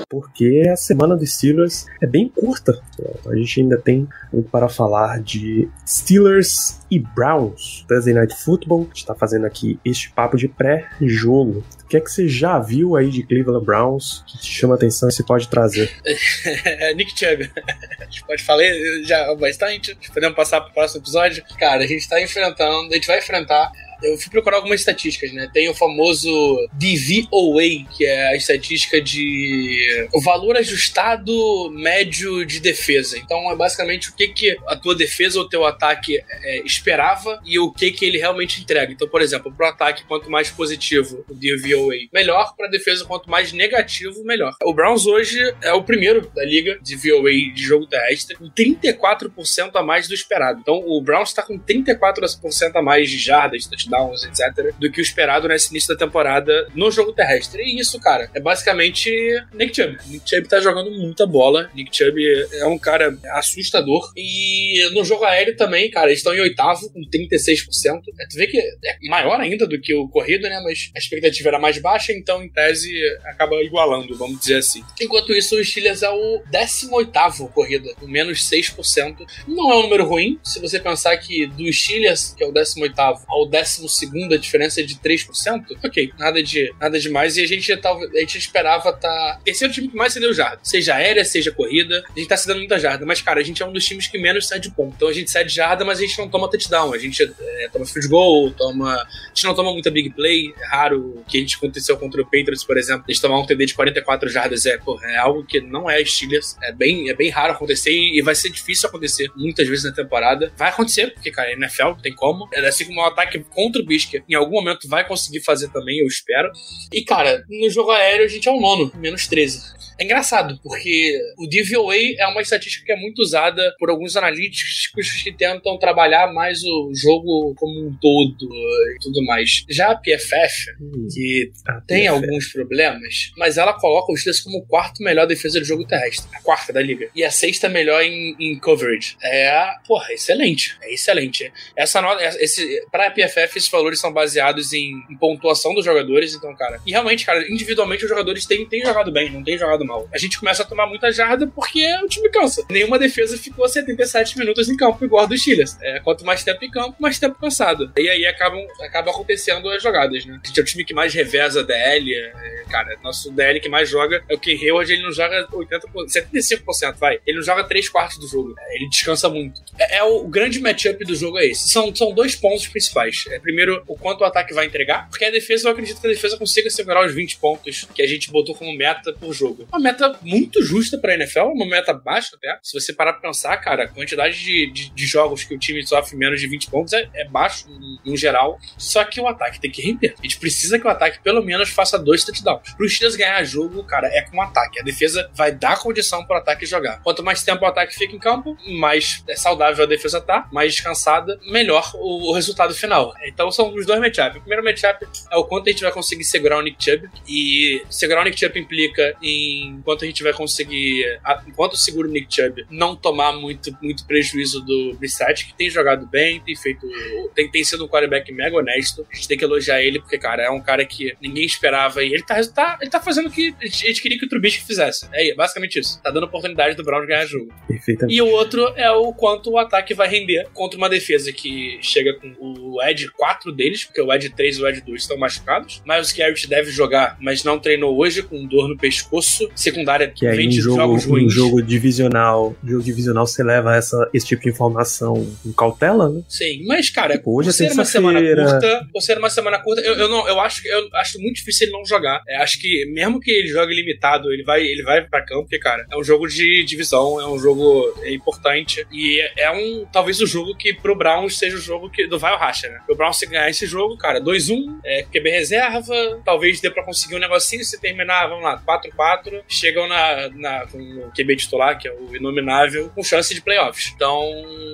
Porque 0.09 0.69
a 0.71 0.75
semana 0.75 1.15
dos 1.15 1.33
Steelers 1.33 1.85
é 2.01 2.07
bem 2.07 2.29
curta. 2.29 2.79
A 3.27 3.35
gente 3.35 3.61
ainda 3.61 3.77
tem 3.77 4.07
muito 4.31 4.49
para 4.49 4.69
falar 4.69 5.19
de 5.21 5.67
Steelers 5.87 6.79
e 6.89 6.99
Browns. 6.99 7.85
Thursday 7.87 8.13
Night 8.13 8.35
Football. 8.35 8.89
Está 8.93 9.15
fazendo 9.15 9.45
aqui 9.45 9.79
este 9.83 10.11
papo 10.11 10.37
de 10.37 10.47
pré-jogo. 10.47 11.63
O 11.83 11.87
que 11.87 11.97
é 11.97 11.99
que 12.01 12.09
você 12.09 12.27
já 12.27 12.57
viu 12.59 12.95
aí 12.95 13.09
de 13.09 13.23
Cleveland 13.23 13.65
Browns 13.65 14.23
que 14.27 14.39
te 14.39 14.51
chama 14.51 14.75
atenção 14.75 15.09
e 15.09 15.11
você 15.11 15.23
pode 15.23 15.47
trazer? 15.47 15.91
Nick 16.95 17.11
Chubb. 17.17 17.51
A 17.99 18.05
gente 18.05 18.25
pode 18.25 18.43
falar 18.43 18.63
já 19.03 19.35
bastante. 19.35 19.97
Podemos 20.13 20.35
passar 20.35 20.61
para 20.61 20.71
o 20.71 20.73
próximo 20.73 21.01
episódio. 21.01 21.43
Cara, 21.59 21.83
a 21.83 21.87
gente 21.87 22.01
está 22.01 22.21
enfrentando, 22.21 22.91
a 22.91 22.95
gente 22.95 23.07
vai 23.07 23.19
enfrentar 23.19 23.71
eu 24.05 24.17
fui 24.17 24.29
procurar 24.29 24.57
algumas 24.57 24.79
estatísticas, 24.79 25.31
né? 25.33 25.49
Tem 25.53 25.69
o 25.69 25.73
famoso 25.73 26.29
DVOA, 26.73 27.85
que 27.95 28.05
é 28.05 28.27
a 28.29 28.35
estatística 28.35 29.01
de 29.01 30.07
o 30.13 30.21
valor 30.21 30.57
ajustado 30.57 31.71
médio 31.71 32.45
de 32.45 32.59
defesa. 32.59 33.17
Então 33.17 33.51
é 33.51 33.55
basicamente 33.55 34.09
o 34.09 34.15
que, 34.15 34.27
que 34.29 34.57
a 34.67 34.75
tua 34.75 34.95
defesa 34.95 35.39
ou 35.39 35.47
teu 35.47 35.65
ataque 35.65 36.17
é, 36.17 36.61
esperava 36.65 37.39
e 37.45 37.59
o 37.59 37.71
que, 37.71 37.91
que 37.91 38.05
ele 38.05 38.17
realmente 38.17 38.61
entrega. 38.61 38.91
Então, 38.91 39.07
por 39.07 39.21
exemplo, 39.21 39.51
para 39.51 39.67
o 39.67 39.69
ataque, 39.69 40.03
quanto 40.07 40.29
mais 40.29 40.49
positivo 40.49 41.25
o 41.29 41.33
DVOA, 41.33 41.95
melhor. 42.13 42.55
Para 42.55 42.67
a 42.67 42.69
defesa, 42.69 43.05
quanto 43.05 43.29
mais 43.29 43.51
negativo, 43.51 44.23
melhor. 44.23 44.53
O 44.63 44.73
Browns 44.73 45.05
hoje 45.05 45.39
é 45.61 45.73
o 45.73 45.83
primeiro 45.83 46.29
da 46.33 46.43
liga 46.43 46.77
de 46.81 46.95
VOA 46.95 47.31
de 47.53 47.63
jogo 47.63 47.85
terrestre, 47.85 48.35
com 48.35 48.49
34% 48.49 49.71
a 49.75 49.83
mais 49.83 50.07
do 50.07 50.13
esperado. 50.13 50.59
Então, 50.59 50.75
o 50.85 51.01
Browns 51.01 51.29
está 51.29 51.41
com 51.41 51.57
34% 51.59 52.75
a 52.75 52.81
mais 52.81 53.09
de 53.09 53.17
jardas, 53.17 53.65
touchdowns, 53.65 53.94
etc., 54.25 54.73
do 54.79 54.91
que 54.91 54.99
o 54.99 55.03
esperado 55.03 55.47
nesse 55.47 55.69
início 55.69 55.93
da 55.93 56.05
temporada 56.05 56.67
no 56.75 56.91
jogo 56.91 57.13
terrestre. 57.13 57.63
E 57.63 57.79
isso, 57.79 57.99
cara, 57.99 58.29
é 58.33 58.39
basicamente 58.39 59.09
Nick 59.53 59.75
Chubb. 59.75 59.97
Nick 60.07 60.29
Chubb 60.29 60.47
tá 60.47 60.59
jogando 60.59 60.91
muita 60.91 61.25
bola. 61.25 61.69
Nick 61.73 61.95
Chubb 61.95 62.21
é 62.53 62.65
um 62.65 62.77
cara 62.77 63.17
assustador. 63.33 64.11
E 64.15 64.89
no 64.93 65.03
jogo 65.03 65.23
aéreo 65.23 65.55
também, 65.55 65.89
cara, 65.89 66.07
eles 66.07 66.19
estão 66.19 66.33
em 66.33 66.41
oitavo, 66.41 66.89
com 66.91 67.01
36%. 67.01 68.01
É, 68.19 68.27
tu 68.27 68.35
vê 68.35 68.47
que 68.47 68.57
é 68.57 69.09
maior 69.09 69.39
ainda 69.39 69.67
do 69.67 69.79
que 69.79 69.93
o 69.93 70.07
corrido, 70.07 70.43
né? 70.43 70.61
Mas 70.63 70.91
a 70.95 70.99
expectativa 70.99 71.49
era 71.49 71.59
mais 71.59 71.77
baixa, 71.77 72.11
então, 72.13 72.43
em 72.43 72.49
tese, 72.49 72.91
acaba 73.25 73.61
igualando, 73.61 74.15
vamos 74.17 74.39
dizer 74.39 74.57
assim. 74.57 74.83
Enquanto 75.01 75.33
isso, 75.33 75.55
o 75.55 75.63
Steelers 75.63 76.03
é 76.03 76.09
o 76.09 76.41
18 76.49 77.47
corrida, 77.53 77.93
com 77.95 78.07
menos 78.07 78.49
6%. 78.49 79.25
Não 79.47 79.71
é 79.71 79.77
um 79.77 79.83
número 79.83 80.05
ruim, 80.05 80.39
se 80.43 80.59
você 80.59 80.79
pensar 80.79 81.15
que 81.17 81.47
do 81.47 81.71
Steelers, 81.71 82.33
que 82.37 82.43
é 82.43 82.47
o 82.47 82.51
18 82.51 82.93
ao 83.27 83.47
10 83.47 83.74
décimo 83.75 83.89
segundo 83.89 84.33
a 84.33 84.37
diferença 84.37 84.81
é 84.81 84.83
de 84.83 84.95
3%. 84.95 85.77
Ok, 85.83 86.11
nada 86.17 86.41
de 86.41 86.73
nada 86.79 86.99
demais. 86.99 87.37
E 87.37 87.43
a 87.43 87.47
gente, 87.47 87.75
tava, 87.77 87.99
a 87.99 88.19
gente 88.19 88.37
esperava 88.37 88.89
estar. 88.89 88.99
Tá... 88.99 89.39
Terceiro 89.43 89.73
time 89.73 89.87
que 89.89 89.95
mais 89.95 90.13
cedeu 90.13 90.33
jarda. 90.33 90.59
Seja 90.63 90.95
aérea, 90.95 91.23
seja 91.25 91.51
corrida. 91.51 92.03
A 92.09 92.19
gente 92.19 92.27
tá 92.27 92.37
cedendo 92.37 92.59
muita 92.59 92.79
jarda. 92.79 93.05
Mas, 93.05 93.21
cara, 93.21 93.39
a 93.39 93.43
gente 93.43 93.61
é 93.61 93.65
um 93.65 93.71
dos 93.73 93.85
times 93.85 94.07
que 94.07 94.17
menos 94.17 94.47
cede 94.47 94.71
ponto. 94.71 94.93
Então 94.95 95.07
a 95.07 95.13
gente 95.13 95.29
cede 95.29 95.53
jarda, 95.53 95.83
mas 95.83 95.99
a 95.99 96.01
gente 96.01 96.17
não 96.17 96.29
toma 96.29 96.49
touchdown. 96.49 96.93
A 96.93 96.97
gente 96.97 97.23
é, 97.23 97.69
toma 97.71 97.85
field 97.85 98.07
goal, 98.07 98.51
toma. 98.51 98.93
A 98.93 99.07
gente 99.33 99.45
não 99.45 99.53
toma 99.53 99.71
muita 99.71 99.91
big 99.91 100.11
play. 100.11 100.53
É 100.59 100.67
raro 100.67 101.23
que 101.27 101.37
a 101.37 101.41
gente 101.41 101.57
aconteceu 101.57 101.97
contra 101.97 102.21
o 102.21 102.25
Patriots, 102.25 102.63
por 102.63 102.77
exemplo. 102.77 103.05
A 103.07 103.11
gente 103.11 103.21
tomar 103.21 103.39
um 103.39 103.45
TD 103.45 103.67
de 103.67 103.73
44 103.73 104.29
jardas 104.29 104.65
é, 104.65 104.77
pô, 104.77 104.99
é 105.03 105.17
algo 105.17 105.45
que 105.45 105.59
não 105.59 105.89
é 105.89 106.03
Steelers. 106.03 106.55
É 106.63 106.71
bem, 106.71 107.09
é 107.09 107.13
bem 107.13 107.29
raro 107.29 107.53
acontecer 107.53 107.91
e 107.91 108.21
vai 108.21 108.35
ser 108.35 108.49
difícil 108.49 108.87
acontecer 108.89 109.29
muitas 109.35 109.67
vezes 109.67 109.85
na 109.85 109.91
temporada. 109.91 110.51
Vai 110.57 110.69
acontecer, 110.69 111.13
porque, 111.13 111.31
cara, 111.31 111.51
NFL 111.53 111.83
não 111.83 112.01
tem 112.01 112.13
como. 112.13 112.47
É 112.53 112.65
assim 112.67 112.85
como 112.85 113.01
um 113.01 113.05
ataque 113.05 113.39
contra 113.65 113.81
o 113.81 113.85
Bisque 113.85 114.23
em 114.29 114.35
algum 114.35 114.51
momento 114.51 114.87
vai 114.87 115.07
conseguir 115.07 115.41
fazer 115.41 115.69
também, 115.69 115.99
eu 115.99 116.07
espero. 116.07 116.51
E, 116.93 117.03
cara, 117.03 117.43
no 117.49 117.69
jogo 117.69 117.89
aéreo 117.91 118.25
a 118.25 118.27
gente 118.27 118.47
é 118.47 118.51
o 118.51 118.59
nono, 118.59 118.91
menos 118.95 119.27
13. 119.27 119.73
É 119.97 120.03
engraçado, 120.03 120.59
porque 120.61 121.17
o 121.37 121.47
DVOA 121.47 121.95
é 122.17 122.27
uma 122.27 122.41
estatística 122.41 122.85
que 122.85 122.91
é 122.91 122.95
muito 122.95 123.19
usada 123.19 123.73
por 123.79 123.89
alguns 123.89 124.15
analíticos 124.15 124.91
que 125.23 125.31
tentam 125.31 125.77
trabalhar 125.77 126.33
mais 126.33 126.63
o 126.63 126.91
jogo 126.93 127.53
como 127.55 127.87
um 127.87 127.97
todo 127.99 128.49
e 128.95 128.97
tudo 129.01 129.23
mais. 129.25 129.63
Já 129.69 129.91
a 129.91 129.95
PFF, 129.95 130.71
hum, 130.81 131.07
que 131.13 131.51
a 131.67 131.81
tem 131.81 132.03
PFF. 132.03 132.07
alguns 132.09 132.51
problemas, 132.51 133.31
mas 133.37 133.57
ela 133.57 133.73
coloca 133.73 134.11
os 134.11 134.19
Steelers 134.19 134.41
como 134.41 134.57
o 134.57 134.65
quarto 134.65 135.01
melhor 135.01 135.25
defesa 135.25 135.59
do 135.59 135.65
jogo 135.65 135.85
terrestre. 135.85 136.29
A 136.33 136.41
quarta 136.41 136.73
da 136.73 136.81
liga. 136.81 137.09
E 137.15 137.23
a 137.23 137.31
sexta 137.31 137.69
melhor 137.69 138.03
em, 138.03 138.35
em 138.39 138.59
coverage. 138.59 139.15
É, 139.23 139.75
porra, 139.87 140.11
excelente. 140.13 140.77
É 140.81 140.93
excelente. 140.93 141.51
Essa 141.75 142.01
nota, 142.01 142.21
esse, 142.41 142.85
pra 142.91 143.11
PFF, 143.11 143.57
esses 143.57 143.69
valores 143.69 143.99
são 143.99 144.11
baseados 144.11 144.73
em, 144.73 144.91
em 145.09 145.17
pontuação 145.17 145.73
dos 145.73 145.85
jogadores, 145.85 146.33
então, 146.33 146.53
cara. 146.55 146.81
E 146.85 146.91
realmente, 146.91 147.25
cara, 147.25 147.49
individualmente 147.49 148.03
os 148.03 148.09
jogadores 148.09 148.45
têm, 148.45 148.67
têm 148.67 148.83
jogado 148.83 149.11
bem, 149.11 149.31
não 149.31 149.43
têm 149.43 149.57
jogado 149.57 149.84
mal. 149.85 150.07
A 150.13 150.17
gente 150.17 150.39
começa 150.39 150.63
a 150.63 150.65
tomar 150.65 150.87
muita 150.87 151.11
jarda 151.11 151.47
porque 151.47 151.85
o 152.03 152.07
time 152.07 152.29
cansa. 152.29 152.65
Nenhuma 152.69 152.97
defesa 152.99 153.37
ficou 153.37 153.67
77 153.67 154.37
minutos 154.37 154.69
em 154.69 154.75
campo 154.75 155.03
igual 155.03 155.23
a 155.23 155.27
dos 155.27 155.41
Steelers. 155.41 155.77
É, 155.81 155.99
quanto 155.99 156.25
mais 156.25 156.43
tempo 156.43 156.63
em 156.63 156.71
campo, 156.71 156.95
mais 156.99 157.19
tempo 157.19 157.37
cansado. 157.39 157.91
E 157.97 158.09
aí 158.09 158.25
acabam, 158.25 158.65
acaba 158.81 159.11
acontecendo 159.11 159.69
as 159.69 159.81
jogadas, 159.81 160.25
né? 160.25 160.39
A 160.43 160.47
gente 160.47 160.59
é 160.59 160.63
o 160.63 160.65
time 160.65 160.83
que 160.83 160.93
mais 160.93 161.13
reveza 161.13 161.61
a 161.61 161.63
DL. 161.63 162.13
É, 162.13 162.63
cara, 162.69 162.97
nosso 163.03 163.31
DL 163.31 163.59
que 163.59 163.69
mais 163.69 163.89
joga 163.89 164.23
é 164.27 164.35
o 164.35 164.39
que 164.39 164.51
Hayward, 164.51 164.91
ele 164.91 165.03
não 165.03 165.11
joga 165.11 165.47
80%, 165.47 165.81
75%, 166.07 166.95
vai. 166.97 167.19
Ele 167.25 167.37
não 167.37 167.45
joga 167.45 167.63
3 167.63 167.89
quartos 167.89 168.17
do 168.17 168.27
jogo. 168.27 168.55
É, 168.57 168.75
ele 168.75 168.89
descansa 168.89 169.29
muito. 169.29 169.61
É, 169.77 169.97
é 169.97 170.03
o, 170.03 170.25
o, 170.25 170.27
grande 170.27 170.59
matchup 170.59 171.03
do 171.05 171.15
jogo 171.15 171.37
é 171.37 171.45
esse. 171.45 171.69
São, 171.69 171.93
são 171.95 172.13
dois 172.13 172.35
pontos 172.35 172.67
principais. 172.67 173.25
É, 173.29 173.39
primeiro, 173.39 173.83
o 173.87 173.97
quanto 173.97 174.21
o 174.21 174.25
ataque 174.25 174.53
vai 174.53 174.65
entregar, 174.65 175.09
porque 175.09 175.25
a 175.25 175.31
defesa, 175.31 175.67
eu 175.67 175.71
acredito 175.71 176.01
que 176.01 176.07
a 176.07 176.09
defesa 176.09 176.37
consiga 176.37 176.69
segurar 176.69 177.05
os 177.05 177.13
20 177.13 177.37
pontos 177.37 177.87
que 177.93 178.01
a 178.01 178.07
gente 178.07 178.31
botou 178.31 178.55
como 178.55 178.75
meta 178.75 179.13
por 179.13 179.33
jogo. 179.33 179.67
Uma 179.75 179.81
meta 179.81 180.17
muito 180.21 180.63
justa 180.63 180.97
pra 180.97 181.15
NFL, 181.15 181.47
uma 181.47 181.65
meta 181.65 181.93
baixa 181.93 182.37
até. 182.37 182.57
Se 182.63 182.79
você 182.79 182.93
parar 182.93 183.11
pra 183.11 183.23
pensar, 183.23 183.57
cara, 183.57 183.83
a 183.83 183.87
quantidade 183.89 184.41
de, 184.41 184.71
de, 184.71 184.89
de 184.89 185.05
jogos 185.05 185.43
que 185.43 185.53
o 185.53 185.59
time 185.59 185.85
sofre 185.85 186.15
menos 186.15 186.39
de 186.39 186.47
20 186.47 186.69
pontos 186.69 186.93
é, 186.93 187.09
é 187.13 187.27
baixo 187.27 187.67
em, 188.05 188.15
geral. 188.15 188.57
Só 188.77 189.03
que 189.03 189.19
o 189.19 189.27
ataque 189.27 189.59
tem 189.59 189.69
que 189.69 189.81
render. 189.81 190.15
A 190.17 190.21
gente 190.21 190.39
precisa 190.39 190.79
que 190.79 190.87
o 190.87 190.89
ataque 190.89 191.19
pelo 191.21 191.43
menos 191.43 191.69
faça 191.71 191.99
dois 191.99 192.23
touchdowns. 192.23 192.73
Pro 192.73 192.87
Steelers 192.87 193.17
ganhar 193.17 193.43
jogo, 193.43 193.83
cara, 193.83 194.07
é 194.07 194.21
com 194.21 194.37
o 194.37 194.41
ataque. 194.41 194.79
A 194.79 194.83
defesa 194.83 195.29
vai 195.33 195.51
dar 195.51 195.77
condição 195.77 196.25
pro 196.25 196.37
ataque 196.37 196.65
jogar. 196.65 197.01
Quanto 197.01 197.21
mais 197.21 197.43
tempo 197.43 197.65
o 197.65 197.67
ataque 197.67 197.93
fica 197.95 198.15
em 198.15 198.19
campo, 198.19 198.57
mais 198.79 199.25
é 199.27 199.35
saudável 199.35 199.83
a 199.83 199.87
defesa 199.87 200.21
tá, 200.21 200.47
mais 200.53 200.73
descansada, 200.73 201.37
melhor 201.51 201.91
o, 201.95 202.29
o 202.29 202.33
resultado 202.33 202.73
final. 202.73 203.13
Então 203.25 203.51
são 203.51 203.75
os 203.75 203.85
dois 203.85 203.99
matchups. 203.99 204.37
O 204.37 204.39
primeiro 204.39 204.63
matchup 204.63 205.05
é 205.29 205.35
o 205.35 205.43
quanto 205.43 205.67
a 205.67 205.71
gente 205.73 205.83
vai 205.83 205.91
conseguir 205.91 206.23
segurar 206.23 206.59
o 206.59 206.61
Nick 206.61 206.81
Chubb. 206.81 207.09
E 207.27 207.83
segurar 207.89 208.21
o 208.21 208.23
Nick 208.23 208.39
Chubb 208.39 208.57
implica 208.57 209.13
em 209.21 209.64
quanto 209.83 210.03
a 210.03 210.07
gente 210.07 210.23
vai 210.23 210.33
conseguir, 210.33 211.19
enquanto 211.47 211.77
segura 211.77 212.07
o 212.07 212.11
Nick 212.11 212.33
Chubb, 212.33 212.65
não 212.69 212.95
tomar 212.95 213.33
muito, 213.33 213.75
muito 213.81 214.05
prejuízo 214.05 214.61
do 214.61 214.95
Brissett, 214.97 215.45
que 215.45 215.53
tem 215.53 215.69
jogado 215.69 216.05
bem, 216.07 216.39
tem 216.41 216.55
feito. 216.55 216.87
Tem, 217.33 217.49
tem 217.49 217.63
sido 217.63 217.85
um 217.85 217.87
quarterback 217.87 218.31
mega 218.31 218.57
honesto. 218.57 219.05
A 219.11 219.15
gente 219.15 219.27
tem 219.27 219.37
que 219.37 219.43
elogiar 219.43 219.81
ele, 219.81 219.99
porque, 219.99 220.17
cara, 220.17 220.43
é 220.43 220.49
um 220.49 220.61
cara 220.61 220.85
que 220.85 221.15
ninguém 221.21 221.45
esperava 221.45 222.03
e 222.03 222.13
ele 222.13 222.23
tá, 222.23 222.41
tá, 222.47 222.77
ele 222.81 222.89
tá 222.89 222.99
fazendo 222.99 223.27
o 223.27 223.31
que 223.31 223.53
a 223.61 223.65
gente 223.65 224.01
queria 224.01 224.17
que 224.17 224.25
o 224.25 224.29
Trubisky 224.29 224.63
fizesse. 224.65 225.07
É 225.13 225.33
basicamente 225.33 225.79
isso. 225.79 226.01
Tá 226.01 226.11
dando 226.11 226.25
oportunidade 226.25 226.75
do 226.75 226.83
Brown 226.83 227.05
ganhar 227.05 227.25
jogo. 227.25 227.53
Perfeitamente. 227.67 228.15
E 228.15 228.21
o 228.21 228.27
outro 228.27 228.67
é 228.75 228.89
o 228.91 229.13
quanto 229.13 229.51
o 229.51 229.57
ataque 229.57 229.93
vai 229.93 230.07
render 230.07 230.47
contra 230.53 230.77
uma 230.77 230.89
defesa 230.89 231.31
que 231.31 231.77
chega 231.81 232.13
com 232.13 232.33
o 232.39 232.81
Ed 232.83 233.09
4 233.11 233.51
deles, 233.51 233.85
porque 233.85 234.01
o 234.01 234.13
Ed 234.13 234.29
3 234.29 234.57
e 234.57 234.61
o 234.61 234.67
Ed 234.67 234.81
2 234.81 235.01
estão 235.01 235.17
machucados. 235.17 235.81
Miles 235.85 236.11
Garrett 236.11 236.47
deve 236.47 236.71
jogar, 236.71 237.17
mas 237.19 237.43
não 237.43 237.59
treinou 237.59 237.97
hoje, 237.97 238.21
com 238.23 238.45
dor 238.45 238.67
no 238.67 238.77
pescoço. 238.77 239.49
Secundária 239.55 240.07
que 240.07 240.27
aí, 240.27 240.45
em 240.45 240.51
jogo, 240.51 240.77
jogos 240.77 241.05
ruins. 241.05 241.25
Um 241.25 241.29
jogo 241.29 241.61
divisional, 241.61 242.55
jogo 242.63 242.83
divisional 242.83 243.25
você 243.25 243.43
leva 243.43 243.75
essa, 243.75 244.09
esse 244.13 244.25
tipo 244.25 244.43
de 244.43 244.49
informação 244.49 245.27
com 245.43 245.53
cautela, 245.53 246.09
né? 246.09 246.21
Sim, 246.27 246.65
mas 246.65 246.89
cara, 246.89 247.17
tipo, 247.17 247.37
hoje 247.37 247.49
por 247.49 247.63
é 247.63 247.69
ser 247.69 247.73
uma 247.73 247.85
semana 247.85 248.19
curta, 248.21 248.87
por 248.91 249.01
ser 249.01 249.17
uma 249.17 249.29
semana 249.29 249.59
curta, 249.59 249.81
eu, 249.81 249.95
eu, 249.95 250.09
não, 250.09 250.27
eu 250.27 250.39
acho 250.39 250.67
eu 250.67 250.89
acho 250.93 251.19
muito 251.19 251.35
difícil 251.35 251.67
ele 251.67 251.77
não 251.77 251.85
jogar. 251.85 252.21
É, 252.27 252.37
acho 252.37 252.59
que 252.59 252.85
mesmo 252.87 253.19
que 253.19 253.31
ele 253.31 253.47
jogue 253.47 253.73
limitado, 253.73 254.31
ele 254.31 254.43
vai, 254.43 254.61
ele 254.61 254.83
vai 254.83 255.07
para 255.07 255.25
campo, 255.25 255.43
porque 255.43 255.59
cara, 255.59 255.85
é 255.91 255.97
um 255.97 256.03
jogo 256.03 256.27
de 256.27 256.63
divisão, 256.63 257.19
é 257.19 257.27
um 257.27 257.39
jogo 257.39 257.93
importante 258.05 258.85
e 258.91 259.21
é 259.37 259.51
um 259.51 259.85
talvez 259.91 260.19
o 260.21 260.27
jogo 260.27 260.55
que 260.55 260.73
pro 260.73 260.95
Browns 260.95 261.37
seja 261.37 261.55
o 261.55 261.61
jogo 261.61 261.89
que 261.89 262.07
do 262.07 262.19
vai 262.19 262.33
ao 262.33 262.39
racha, 262.39 262.67
né? 262.67 262.79
O 262.89 262.95
Browns 262.95 263.17
se 263.17 263.25
ganhar 263.25 263.49
esse 263.49 263.65
jogo, 263.65 263.97
cara, 263.97 264.19
2-1, 264.21 264.79
é 264.83 265.03
QB 265.03 265.29
reserva, 265.29 266.21
talvez 266.23 266.59
dê 266.59 266.69
para 266.69 266.83
conseguir 266.83 267.15
um 267.15 267.19
negocinho 267.19 267.63
se 267.63 267.79
terminar, 267.79 268.27
vamos 268.27 268.43
lá, 268.43 268.61
4-4, 268.65 269.43
chegam 269.47 269.87
na, 269.87 270.29
na 270.29 270.67
com 270.67 270.77
o 270.79 271.11
QB 271.11 271.35
titular, 271.37 271.77
que 271.77 271.87
é 271.87 271.93
o 271.93 272.15
inominável, 272.15 272.89
com 272.93 273.03
chance 273.03 273.33
de 273.33 273.41
playoffs. 273.41 273.91
Então, 273.95 274.21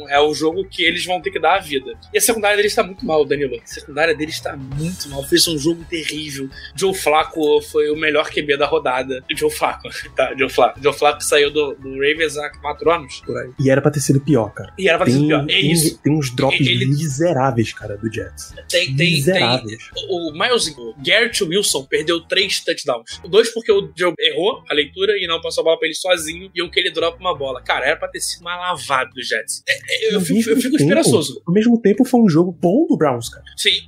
é 0.10 0.20
o 0.20 0.34
jogo 0.34 0.66
que 0.66 0.84
eles 0.84 1.06
vão 1.06 1.22
ter 1.22 1.32
que 1.32 1.40
dar 1.40 1.56
a 1.56 1.60
vida. 1.60 1.94
E 2.14 2.18
a 2.18 2.22
secundária 2.22 2.58
deles 2.58 2.72
está 2.72 2.84
muito 2.84 3.06
mal, 3.06 3.26
Danilo. 3.26 3.58
A 3.62 3.68
secundária 3.68 4.16
deles 4.16 4.36
está 4.36 4.56
muito 4.56 5.10
mal. 5.10 5.24
Fez 5.24 5.48
um 5.48 5.58
jogo 5.58 5.84
terrível. 5.90 6.50
Joe 6.76 6.94
Flacco 6.94 7.62
foi 7.62 7.90
o 7.90 7.96
melhor 7.96 8.30
QB 8.30 8.58
da 8.58 8.66
rodada. 8.66 9.24
Joe 9.36 9.52
Flacco, 9.52 9.90
tá? 10.16 10.34
Joe 10.38 10.50
Flacco. 10.50 10.82
Joe 10.82 10.94
Flacco 10.94 11.24
saiu 11.24 11.52
do, 11.52 11.76
do 11.76 11.92
Ravens 11.94 12.38
há 12.38 12.50
quatro 12.50 12.90
anos. 12.92 13.22
Por 13.26 13.38
aí. 13.38 13.52
E 13.60 13.70
era 13.70 13.82
pra 13.82 13.92
ter 13.92 14.00
sido 14.00 14.20
pior, 14.22 14.50
cara. 14.54 14.74
E 14.78 14.88
era 14.88 14.98
pra 14.98 15.06
ter 15.06 15.14
sido 15.14 15.28
pior. 15.28 15.44
É 15.44 15.48
tem, 15.48 15.72
isso. 15.72 15.98
Tem 16.00 16.14
uns 16.14 16.34
drops 16.36 16.60
ele... 16.60 16.86
miseráveis, 16.86 17.74
cara, 17.74 17.98
do 17.98 18.12
Jets. 18.12 18.54
Tem, 18.70 18.96
tem, 18.96 19.12
miseráveis. 19.12 19.90
Tem. 19.94 20.08
O 20.10 20.32
Miles, 20.32 20.68
o 20.78 20.96
Garrett 20.98 21.44
Wilson 21.44 21.86
perdeu 21.86 22.22
três 22.22 22.60
touchdowns. 22.62 23.22
Dois 23.28 23.54
porque 23.54 23.72
o 23.72 23.92
Joe 23.96 24.14
errou 24.20 24.61
a 24.70 24.74
leitura 24.74 25.14
e 25.18 25.28
não 25.28 25.42
passou 25.42 25.62
a 25.62 25.66
bola 25.66 25.80
pra 25.80 25.88
ele 25.88 25.96
sozinho 25.96 26.52
e 26.54 26.62
um 26.62 26.70
que 26.70 26.80
ele 26.80 26.92
dropa 26.92 27.20
uma 27.20 27.38
bola. 27.38 27.62
Cara, 27.62 27.86
era 27.86 27.98
pra 27.98 28.08
ter 28.08 28.20
sido 28.20 28.42
uma 28.42 28.56
lavada 28.56 29.10
do 29.12 29.22
Jets. 29.22 29.64
É, 29.68 29.74
é, 29.74 30.16
eu, 30.16 30.22
fico, 30.22 30.50
eu 30.50 30.58
fico 30.58 30.78
tempo, 30.78 30.84
esperançoso. 30.84 31.42
Ao 31.46 31.54
mesmo 31.54 31.80
tempo, 31.82 32.06
foi 32.06 32.22
um 32.22 32.30
jogo 32.30 32.52
bom 32.52 32.86
do 32.88 32.98
Browns, 32.98 33.30
cara. 33.30 33.44
Sim. 33.58 33.82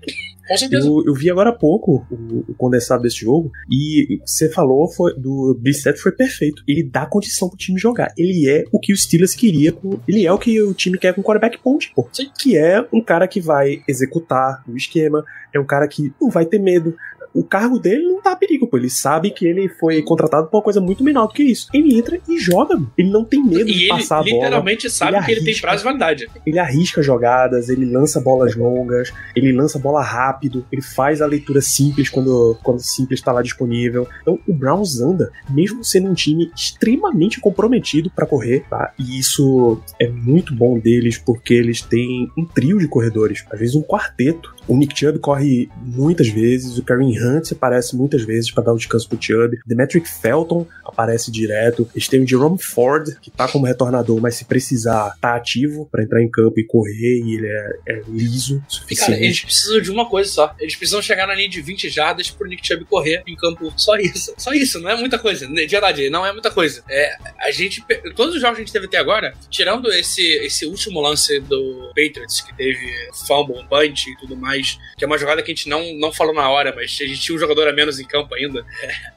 Com 0.47 0.57
certeza. 0.57 0.87
Eu, 0.87 1.03
eu 1.05 1.13
vi 1.13 1.29
agora 1.29 1.51
há 1.51 1.53
pouco 1.53 2.05
o, 2.11 2.51
o, 2.51 2.55
condensado 2.55 3.03
desse 3.03 3.21
jogo 3.21 3.51
e 3.71 4.19
você 4.25 4.49
falou 4.49 4.91
foi, 4.91 5.13
do 5.17 5.57
Brissett 5.59 5.99
foi 5.99 6.11
perfeito. 6.11 6.61
Ele 6.67 6.83
dá 6.83 7.05
condição 7.05 7.47
pro 7.47 7.57
time 7.57 7.79
jogar. 7.79 8.13
Ele 8.17 8.49
é 8.49 8.63
o 8.71 8.79
que 8.79 8.91
o 8.91 8.97
Steelers 8.97 9.33
queria. 9.33 9.73
Ele 10.07 10.25
é 10.25 10.31
o 10.31 10.37
que 10.37 10.61
o 10.61 10.73
time 10.73 10.97
quer 10.97 11.13
com 11.13 11.21
o 11.21 11.23
quarterback 11.23 11.57
ponte, 11.59 11.91
pô. 11.95 12.07
Sim. 12.11 12.29
Que 12.37 12.57
é 12.57 12.85
um 12.91 13.01
cara 13.01 13.27
que 13.27 13.39
vai 13.39 13.81
executar 13.87 14.63
o 14.67 14.75
esquema, 14.75 15.23
é 15.53 15.59
um 15.59 15.65
cara 15.65 15.87
que 15.87 16.11
não 16.19 16.29
vai 16.29 16.45
ter 16.45 16.59
medo 16.59 16.95
o 17.33 17.43
cargo 17.43 17.79
dele 17.79 18.03
não 18.03 18.21
tá 18.21 18.31
a 18.31 18.35
perigo, 18.35 18.67
pô. 18.67 18.77
Ele 18.77 18.89
sabe 18.89 19.31
que 19.31 19.45
ele 19.45 19.67
foi 19.67 20.01
contratado 20.01 20.47
por 20.47 20.57
uma 20.57 20.63
coisa 20.63 20.79
muito 20.79 21.03
menor 21.03 21.27
do 21.27 21.33
que 21.33 21.43
isso. 21.43 21.67
Ele 21.73 21.97
entra 21.97 22.19
e 22.27 22.37
joga, 22.37 22.75
mano. 22.75 22.91
Ele 22.97 23.09
não 23.09 23.25
tem 23.25 23.43
medo 23.43 23.69
e 23.69 23.73
de 23.73 23.87
passar 23.87 24.19
a 24.19 24.19
bola. 24.19 24.29
Ele 24.29 24.39
literalmente 24.39 24.89
sabe 24.89 25.17
ele 25.17 25.25
que 25.25 25.31
ele 25.31 25.43
tem 25.43 25.61
prazo 25.61 25.79
de 25.79 25.83
validade. 25.83 26.29
Ele 26.45 26.59
arrisca 26.59 27.01
jogadas, 27.01 27.69
ele 27.69 27.85
lança 27.85 28.19
bolas 28.19 28.55
longas, 28.55 29.11
ele 29.35 29.51
lança 29.51 29.79
bola 29.79 30.01
rápido, 30.01 30.65
ele 30.71 30.81
faz 30.81 31.21
a 31.21 31.25
leitura 31.25 31.61
simples 31.61 32.09
quando, 32.09 32.57
quando 32.63 32.79
simples 32.79 33.21
tá 33.21 33.31
lá 33.31 33.41
disponível. 33.41 34.07
Então 34.21 34.39
o 34.47 34.53
Browns 34.53 34.99
anda, 34.99 35.31
mesmo 35.49 35.83
sendo 35.83 36.09
um 36.09 36.13
time 36.13 36.51
extremamente 36.55 37.39
comprometido 37.39 38.11
para 38.11 38.27
correr, 38.27 38.65
tá? 38.69 38.93
E 38.99 39.19
isso 39.19 39.81
é 39.99 40.07
muito 40.07 40.53
bom 40.53 40.77
deles 40.77 41.17
porque 41.17 41.53
eles 41.53 41.81
têm 41.81 42.29
um 42.37 42.45
trio 42.45 42.77
de 42.77 42.87
corredores, 42.87 43.43
às 43.51 43.59
vezes 43.59 43.75
um 43.75 43.81
quarteto. 43.81 44.53
O 44.67 44.77
Nick 44.77 44.97
Chubb 44.97 45.19
corre 45.19 45.69
muitas 45.81 46.27
vezes, 46.27 46.77
o 46.77 46.83
Kareem 46.83 47.11
Hunt 47.23 47.51
aparece 47.51 47.95
muitas 47.95 48.23
vezes 48.23 48.51
para 48.51 48.63
dar 48.63 48.73
um 48.73 48.77
descanso 48.77 49.07
pro 49.07 49.21
Chubb. 49.21 49.57
Demetric 49.65 50.07
Felton 50.07 50.67
aparece 50.85 51.31
direto. 51.31 51.89
Eles 51.93 52.07
têm 52.07 52.21
o 52.21 52.27
Jerome 52.27 52.61
Ford, 52.61 53.17
que 53.21 53.31
tá 53.31 53.47
como 53.47 53.65
retornador, 53.65 54.19
mas 54.19 54.35
se 54.35 54.45
precisar, 54.45 55.15
tá 55.21 55.35
ativo 55.35 55.87
para 55.91 56.03
entrar 56.03 56.21
em 56.21 56.29
campo 56.29 56.59
e 56.59 56.63
correr, 56.63 57.21
e 57.23 57.35
ele 57.35 57.47
é, 57.47 57.79
é 57.87 58.01
liso 58.07 58.63
o 58.67 58.73
suficiente. 58.73 59.11
Cara, 59.11 59.23
eles 59.23 59.41
precisam 59.41 59.81
de 59.81 59.91
uma 59.91 60.09
coisa 60.09 60.29
só. 60.29 60.55
Eles 60.59 60.75
precisam 60.75 61.01
chegar 61.01 61.27
na 61.27 61.35
linha 61.35 61.49
de 61.49 61.61
20 61.61 61.89
jardas 61.89 62.29
pro 62.29 62.47
Nick 62.47 62.65
Chubb 62.65 62.85
correr 62.85 63.23
em 63.25 63.35
campo. 63.35 63.73
Só 63.77 63.95
isso. 63.95 64.33
Só 64.37 64.51
isso, 64.53 64.79
não 64.79 64.89
é 64.89 64.95
muita 64.95 65.17
coisa. 65.19 65.47
De 65.47 65.65
verdade, 65.67 66.09
não 66.09 66.25
é 66.25 66.31
muita 66.31 66.51
coisa. 66.51 66.83
É, 66.89 67.15
a 67.39 67.51
gente. 67.51 67.83
Todos 68.15 68.35
os 68.35 68.41
jogos 68.41 68.57
que 68.57 68.63
a 68.63 68.65
gente 68.65 68.73
teve 68.73 68.85
até 68.85 68.97
agora, 68.97 69.33
tirando 69.49 69.91
esse, 69.91 70.21
esse 70.21 70.65
último 70.65 71.01
lance 71.01 71.39
do 71.39 71.91
Patriots, 71.95 72.41
que 72.41 72.55
teve 72.55 72.91
fumble, 73.27 73.65
punch 73.69 74.09
e 74.09 74.17
tudo 74.17 74.35
mais, 74.35 74.77
que 74.97 75.03
é 75.03 75.07
uma 75.07 75.17
jogada 75.17 75.41
que 75.41 75.51
a 75.51 75.55
gente 75.55 75.69
não, 75.69 75.93
não 75.95 76.11
falou 76.11 76.33
na 76.33 76.49
hora, 76.49 76.73
mas 76.75 76.97
a 77.01 77.05
gente 77.13 77.23
tinha 77.23 77.35
um 77.35 77.39
jogador 77.39 77.67
a 77.67 77.73
menos 77.73 77.99
em 77.99 78.05
campo 78.05 78.33
ainda. 78.35 78.65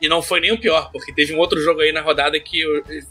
E 0.00 0.08
não 0.08 0.22
foi 0.22 0.40
nem 0.40 0.52
o 0.52 0.58
pior, 0.58 0.90
porque 0.92 1.12
teve 1.12 1.34
um 1.34 1.38
outro 1.38 1.60
jogo 1.60 1.80
aí 1.80 1.92
na 1.92 2.00
rodada 2.00 2.38
que 2.38 2.62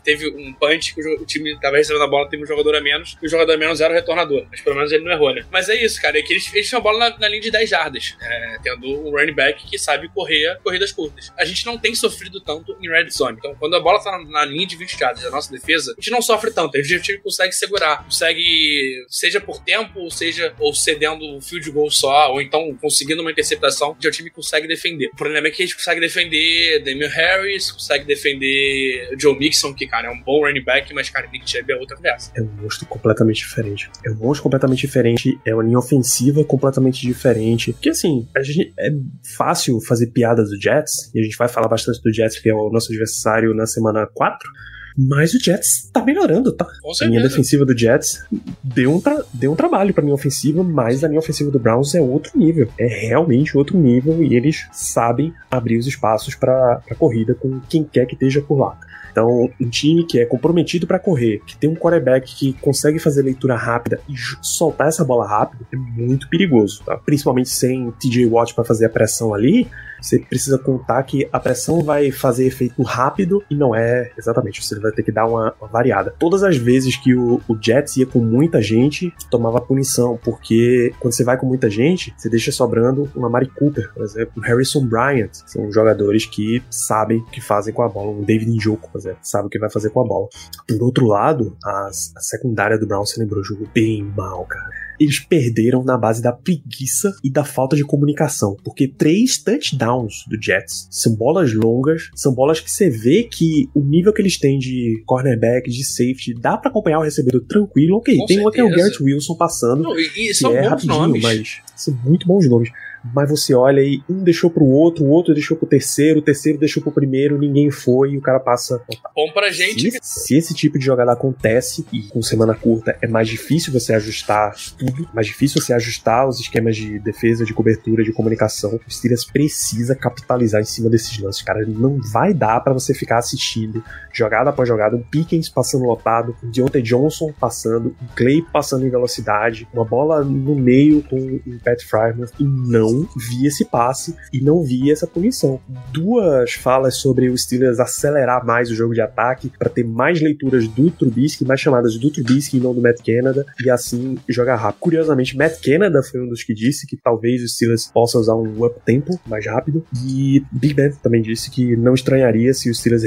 teve 0.04 0.27
um 0.27 0.54
punch 0.54 0.94
que 0.94 1.01
o, 1.01 1.25
time 1.25 1.60
tava 1.60 1.77
recebendo 1.77 2.04
a 2.04 2.08
bola, 2.08 2.30
teve 2.30 2.44
um 2.44 2.46
jogador 2.46 2.75
a 2.75 2.82
menos, 2.82 3.18
e 3.22 3.25
o 3.25 3.30
jogador 3.30 3.54
a 3.54 3.58
menos 3.58 3.82
era 3.82 3.94
o 3.94 3.96
retornador. 3.96 4.46
Mas 4.50 4.62
pelo 4.62 4.75
menos 4.75 4.92
ele 4.92 5.04
não 5.04 5.12
errou, 5.12 5.34
né? 5.34 5.46
Mas 5.51 5.70
é 5.70 5.75
isso, 5.75 6.01
cara. 6.01 6.18
É 6.18 6.22
que 6.22 6.34
eles, 6.34 6.54
eles 6.54 6.68
tinham 6.68 6.80
a 6.80 6.84
bola 6.84 7.10
na, 7.10 7.18
na 7.18 7.27
linha 7.27 7.42
de 7.42 7.51
10 7.51 7.70
jardas, 7.70 8.15
é, 8.22 8.58
tendo 8.63 8.88
um 8.88 9.12
running 9.12 9.34
back 9.34 9.68
que 9.68 9.77
sabe 9.77 10.10
correr 10.10 10.60
corridas 10.63 10.92
curtas. 10.92 11.32
A 11.38 11.46
gente 11.46 11.65
não 11.65 11.77
tem 11.77 11.94
sofrido 11.96 12.39
tanto 12.42 12.75
em 12.82 12.89
red 12.89 13.10
zone. 13.10 13.38
Então, 13.38 13.56
quando 13.56 13.75
a 13.75 13.80
bola 13.80 14.01
tá 14.04 14.12
na, 14.12 14.24
na 14.25 14.46
linha 14.46 14.68
de 14.68 14.75
20 14.75 14.98
jardas 14.98 15.24
da 15.24 15.30
nossa 15.30 15.51
defesa, 15.51 15.94
a 15.98 16.01
gente 16.01 16.12
não 16.12 16.22
sofre 16.22 16.51
tanto. 16.51 16.77
A 16.77 16.82
gente 16.82 17.18
consegue 17.20 17.54
segurar, 17.54 18.04
consegue, 18.04 19.06
seja 19.10 19.39
por 19.42 19.63
tempo, 19.63 20.00
ou 20.00 20.12
seja, 20.12 20.54
ou 20.60 20.74
cedendo 20.74 21.25
o 21.36 21.42
field 21.42 21.70
goal 21.72 21.89
só, 21.89 22.32
ou 22.32 22.42
então 22.42 22.75
conseguindo 22.82 23.22
uma 23.22 23.32
interceptação, 23.32 23.92
o 23.92 24.12
time 24.12 24.30
consegue 24.30 24.68
defender. 24.75 25.08
O 25.08 25.15
problema 25.15 25.48
é 25.48 25.51
que 25.51 25.63
a 25.63 25.65
gente 25.65 25.75
consegue 25.75 26.00
defender 26.00 26.84
Damian 26.84 27.10
Harris, 27.10 27.72
consegue 27.72 28.05
defender 28.05 29.15
Joe 29.17 29.38
Mixon, 29.38 29.74
que, 29.74 29.88
cara, 29.88 30.08
é 30.08 30.12
um 30.12 30.22
bom 30.22 30.46
running 30.46 30.63
back, 30.63 30.94
mas, 30.94 31.10
cara, 31.10 31.27
Nick 31.32 31.50
Chubb 31.50 31.72
é 31.72 31.75
outra 31.75 31.96
conversa. 31.96 32.32
É 32.36 32.41
um 32.41 32.50
monstro 32.62 32.86
completamente 32.86 33.38
diferente. 33.38 33.89
É 34.05 34.12
um 34.12 34.15
monstro 34.15 34.44
completamente 34.44 34.82
diferente, 34.82 35.39
é 35.46 35.53
uma 35.53 35.63
linha 35.63 35.79
ofensiva 35.79 36.44
completamente 36.44 37.01
diferente. 37.01 37.74
Porque, 37.74 37.89
assim, 37.89 38.27
a 38.36 38.44
gente, 38.44 38.74
é 38.77 38.89
fácil 39.36 39.79
fazer 39.82 40.08
piadas 40.08 40.50
do 40.50 40.62
Jets, 40.62 41.12
e 41.13 41.20
a 41.20 41.24
gente 41.24 41.38
vai 41.38 41.48
falar 41.48 41.67
bastante 41.67 42.01
do 42.01 42.13
Jets, 42.13 42.39
que 42.39 42.50
é 42.50 42.53
o 42.53 42.70
nosso 42.70 42.91
adversário 42.91 43.53
na 43.53 43.65
semana 43.65 44.08
4, 44.13 44.50
mas 44.98 45.34
o 45.34 45.40
Jets 45.44 45.90
tá 45.92 46.04
melhorando, 46.04 46.52
tá? 46.52 46.66
Com 46.82 46.92
A 46.92 47.08
linha 47.08 47.20
defensiva 47.30 47.66
do 47.66 47.78
Jets 47.78 48.24
deu 48.64 48.94
um, 48.94 49.02
tra- 49.02 49.24
deu 49.34 49.52
um 49.52 49.56
trabalho 49.56 49.94
pra 49.94 50.04
linha 50.04 50.14
ofensiva, 50.16 50.64
mas 50.64 51.04
a 51.04 51.08
linha 51.08 51.20
ofensiva 51.20 51.52
do 51.52 51.60
Browns 51.60 51.94
é 51.96 52.02
outro 52.02 52.38
nível. 52.38 52.68
É 52.80 52.88
realmente 52.88 53.58
outro 53.58 53.78
nível 53.78 54.22
e 54.24 54.36
eles 54.36 54.66
sabem 54.72 55.34
abrir 55.52 55.78
os 55.78 55.88
espaços 55.88 56.36
pra 56.36 56.82
pra 56.86 56.96
corrida 56.96 57.34
com 57.36 57.60
quem 57.70 57.84
quer 57.84 58.06
que 58.06 58.14
esteja 58.14 58.42
por 58.42 58.58
lá. 58.58 58.80
Então, 59.12 59.50
um 59.62 59.70
time 59.70 60.06
que 60.06 60.20
é 60.20 60.25
comprometido 60.25 60.86
pra 60.86 61.00
correr, 61.00 61.42
que 61.48 61.56
tem 61.56 61.70
um 61.70 61.75
quarterback 61.75 62.36
que 62.36 62.52
consegue 62.60 63.00
fazer 63.00 63.22
leitura 63.22 63.56
rápida 63.56 63.98
e 64.10 64.14
soltar 64.42 64.90
essa 64.90 65.06
bola 65.06 65.25
rápido, 65.25 65.66
é 65.74 65.78
muito 65.78 66.28
perigoso, 66.28 66.84
tá? 66.86 66.98
Principalmente 66.98 67.48
sem 67.50 67.92
TJ 67.92 68.25
Watt 68.25 68.54
pra 68.54 68.66
fazer 68.66 68.88
a 68.88 68.90
pressão 68.90 69.34
ali, 69.34 69.70
você 70.02 70.20
precisa 70.20 70.58
contar 70.60 71.02
que 71.04 71.25
a 71.32 71.40
pressão 71.40 71.82
vai 71.82 72.12
fazer 72.12 72.46
efeito 72.46 72.84
rápido 72.84 73.42
e 73.50 73.56
não 73.56 73.74
é 73.74 74.12
exatamente. 74.18 74.62
Você 74.62 74.78
vai 74.86 74.96
ter 74.96 75.04
que 75.04 75.12
dar 75.12 75.25
uma, 75.25 75.54
variada. 75.72 76.13
Todas 76.18 76.44
as 76.44 76.58
vezes 76.58 76.96
que 76.96 77.15
o, 77.15 77.42
o 77.48 77.58
Jets 77.60 77.98
ia 77.98 78.06
com 78.06 78.20
muita 78.20 78.62
gente, 78.62 79.13
tomava 79.30 79.62
punição, 79.62 80.20
porque 80.24 80.94
quando 81.00 81.13
você 81.13 81.24
vai 81.24 81.38
com 81.38 81.46
muita 81.46 81.70
gente, 81.70 82.13
você 82.18 82.30
deixa 82.30 82.51
sobrando 82.51 83.10
uma 83.15 83.30
Mari 83.30 83.48
Cooper, 83.50 83.92
por 83.94 84.04
exemplo, 84.04 84.34
um 84.38 84.42
Harrison 84.42 84.86
Bryant. 84.86 85.32
São 85.46 85.72
jogadores 85.72 86.25
que 86.25 86.63
sabem 86.70 87.20
o 87.20 87.25
que 87.25 87.42
fazem 87.42 87.74
com 87.74 87.82
a 87.82 87.89
bola. 87.89 88.12
Um 88.12 88.24
David 88.24 88.51
Njoku, 88.51 88.89
por 88.92 89.00
exemplo, 89.00 89.20
sabe 89.22 89.48
o 89.48 89.50
que 89.50 89.60
vai 89.60 89.70
fazer 89.70 89.89
com 89.89 90.01
a 90.01 90.06
bola. 90.06 90.27
Por 90.68 90.84
outro 90.84 91.06
lado, 91.06 91.56
a, 91.63 91.88
a 91.88 92.22
secundária 92.22 92.77
do 92.77 92.88
Brown 92.88 93.06
se 93.06 93.20
lembrou, 93.20 93.44
jogou 93.44 93.68
bem 93.74 94.04
mal, 94.15 94.46
cara 94.46 94.85
eles 95.00 95.20
perderam 95.20 95.84
na 95.84 95.98
base 95.98 96.22
da 96.22 96.32
preguiça 96.32 97.14
e 97.24 97.30
da 97.30 97.44
falta 97.44 97.75
de 97.75 97.84
comunicação. 97.84 98.56
Porque 98.64 98.88
três 98.88 99.38
touchdowns 99.38 100.25
do 100.28 100.42
Jets 100.42 100.88
são 100.92 101.16
bolas 101.16 101.54
longas, 101.54 102.10
são 102.16 102.34
bolas 102.34 102.60
que 102.60 102.72
você 102.72 102.90
vê 102.90 103.24
que 103.24 103.70
o 103.74 103.82
nível 103.82 104.14
que 104.14 104.22
eles 104.22 104.38
têm 104.40 104.58
de 104.60 105.02
cornerback, 105.06 105.70
de 105.70 105.86
safety, 105.86 106.34
dá 106.34 106.58
pra 106.58 106.70
acompanhar 106.70 107.00
o 107.00 107.04
recebedor 107.04 107.42
tranquilo. 107.42 107.98
Ok, 107.98 108.18
Com 108.18 108.25
tem 108.25 108.46
um 108.46 108.52
que 108.52 108.60
é 108.60 108.64
o. 108.64 108.70
Garrett 108.70 109.02
Wilson 109.02 109.36
passando, 109.36 109.84
Não, 109.84 109.98
e, 110.00 110.30
e 110.30 110.34
são 110.34 110.52
é 110.56 110.62
bons 110.62 110.70
rapidinho, 110.70 110.94
nomes. 111.00 111.24
mas 111.24 111.58
são 111.75 111.94
muito 112.04 112.28
bons 112.28 112.48
nomes. 112.50 112.70
Mas 113.14 113.30
você 113.30 113.54
olha 113.54 113.82
aí, 113.84 114.02
um 114.10 114.24
deixou 114.24 114.50
pro 114.50 114.66
outro, 114.66 115.04
o 115.04 115.10
outro 115.10 115.32
deixou 115.32 115.56
pro 115.56 115.68
terceiro, 115.68 116.20
o 116.20 116.24
terceiro 116.24 116.58
deixou 116.58 116.82
pro 116.82 116.92
primeiro, 116.92 117.38
ninguém 117.38 117.70
foi, 117.70 118.14
e 118.14 118.18
o 118.18 118.22
cara 118.22 118.40
passa. 118.40 118.82
Bom 119.16 119.32
pra 119.32 119.52
gente. 119.52 119.92
Se, 119.92 120.00
se 120.02 120.36
esse 120.36 120.56
tipo 120.56 120.80
de 120.80 120.86
jogada 120.86 121.12
acontece 121.12 121.86
e 121.94 122.02
com 122.02 122.22
semana 122.24 122.56
curta 122.56 122.98
é 123.02 123.08
mais 123.08 123.28
difícil 123.28 123.72
você 123.72 123.94
ajustar 123.94 124.56
tudo, 124.86 125.10
mais 125.13 125.27
difícil 125.27 125.62
você 125.62 125.74
ajustar 125.74 126.27
os 126.27 126.39
esquemas 126.39 126.75
de 126.75 127.00
defesa, 127.00 127.46
de 127.46 127.54
cobertura, 127.54 128.04
de 128.04 128.12
comunicação, 128.12 128.80
o 128.88 128.92
Steelers 128.92 129.25
precisa 129.25 129.96
capitalizar 129.96 130.62
em 130.62 130.65
cima 130.65 130.89
desses 130.89 131.18
lances, 131.20 131.42
cara. 131.42 131.65
Não 131.65 132.00
vai 132.01 132.34
dar 132.34 132.60
pra 132.60 132.74
você 132.74 132.94
ficar 132.94 133.18
assistindo 133.18 133.84
jogada 134.13 134.50
após 134.50 134.68
jogada, 134.68 134.96
um 134.96 135.01
Pickens 135.01 135.50
passando 135.50 135.86
lotado, 135.86 136.36
um 136.44 136.50
Deontay 136.50 136.81
Johnson 136.81 137.33
passando, 137.40 137.96
um 138.01 138.16
Clay 138.16 138.42
passando 138.53 138.86
em 138.86 138.90
velocidade, 138.90 139.68
uma 139.74 139.83
bola 139.83 140.24
no 140.24 140.55
meio 140.55 141.03
com 141.03 141.18
um 141.18 141.60
Pat 141.64 141.81
Fryman 141.83 142.27
e 142.40 142.44
não 142.44 143.07
vi 143.16 143.46
esse 143.46 143.66
passe 143.66 144.16
e 144.31 144.40
não 144.42 144.64
vi 144.64 144.92
essa 144.92 145.05
punição. 145.05 145.60
Duas 145.92 146.53
falas 146.53 146.96
sobre 146.98 147.29
o 147.29 147.38
Steelers 147.38 147.79
acelerar 147.79 148.46
mais 148.46 148.72
o 148.72 148.75
jogo 148.75 148.94
de 148.94 149.01
ataque 149.01 149.51
para 149.57 149.70
ter 149.70 149.83
mais 149.83 150.22
leituras 150.22 150.68
do 150.68 150.90
Trubisky, 150.90 151.46
mais 151.46 151.60
chamadas 151.60 151.98
do 151.98 152.10
Trubisky 152.10 152.57
e 152.57 152.60
não 152.60 152.74
do 152.74 152.81
Matt 152.81 153.01
Canada 153.05 153.46
e 153.64 153.70
assim 153.70 154.18
jogar 154.27 154.55
rápido. 154.55 154.75
Curiosamente, 154.79 155.38
Matt 155.38 155.61
Canada 155.64 156.01
foi 156.03 156.22
um 156.22 156.27
dos 156.27 156.44
que 156.44 156.53
disse 156.53 156.85
que 156.85 156.96
talvez 156.96 157.42
o 157.44 157.48
Steelers 157.48 157.88
possa 157.88 158.18
usar 158.18 158.35
um 158.35 158.64
up 158.64 158.79
tempo 158.85 159.20
mais 159.25 159.46
rápido 159.46 159.85
e 160.05 160.44
Big 160.51 160.74
Ben 160.74 160.92
também 161.01 161.22
disse 161.22 161.50
que 161.50 161.75
não 161.75 161.94
estranharia 161.94 162.53
se 162.53 162.70
o 162.70 162.75
Steelers 162.75 163.03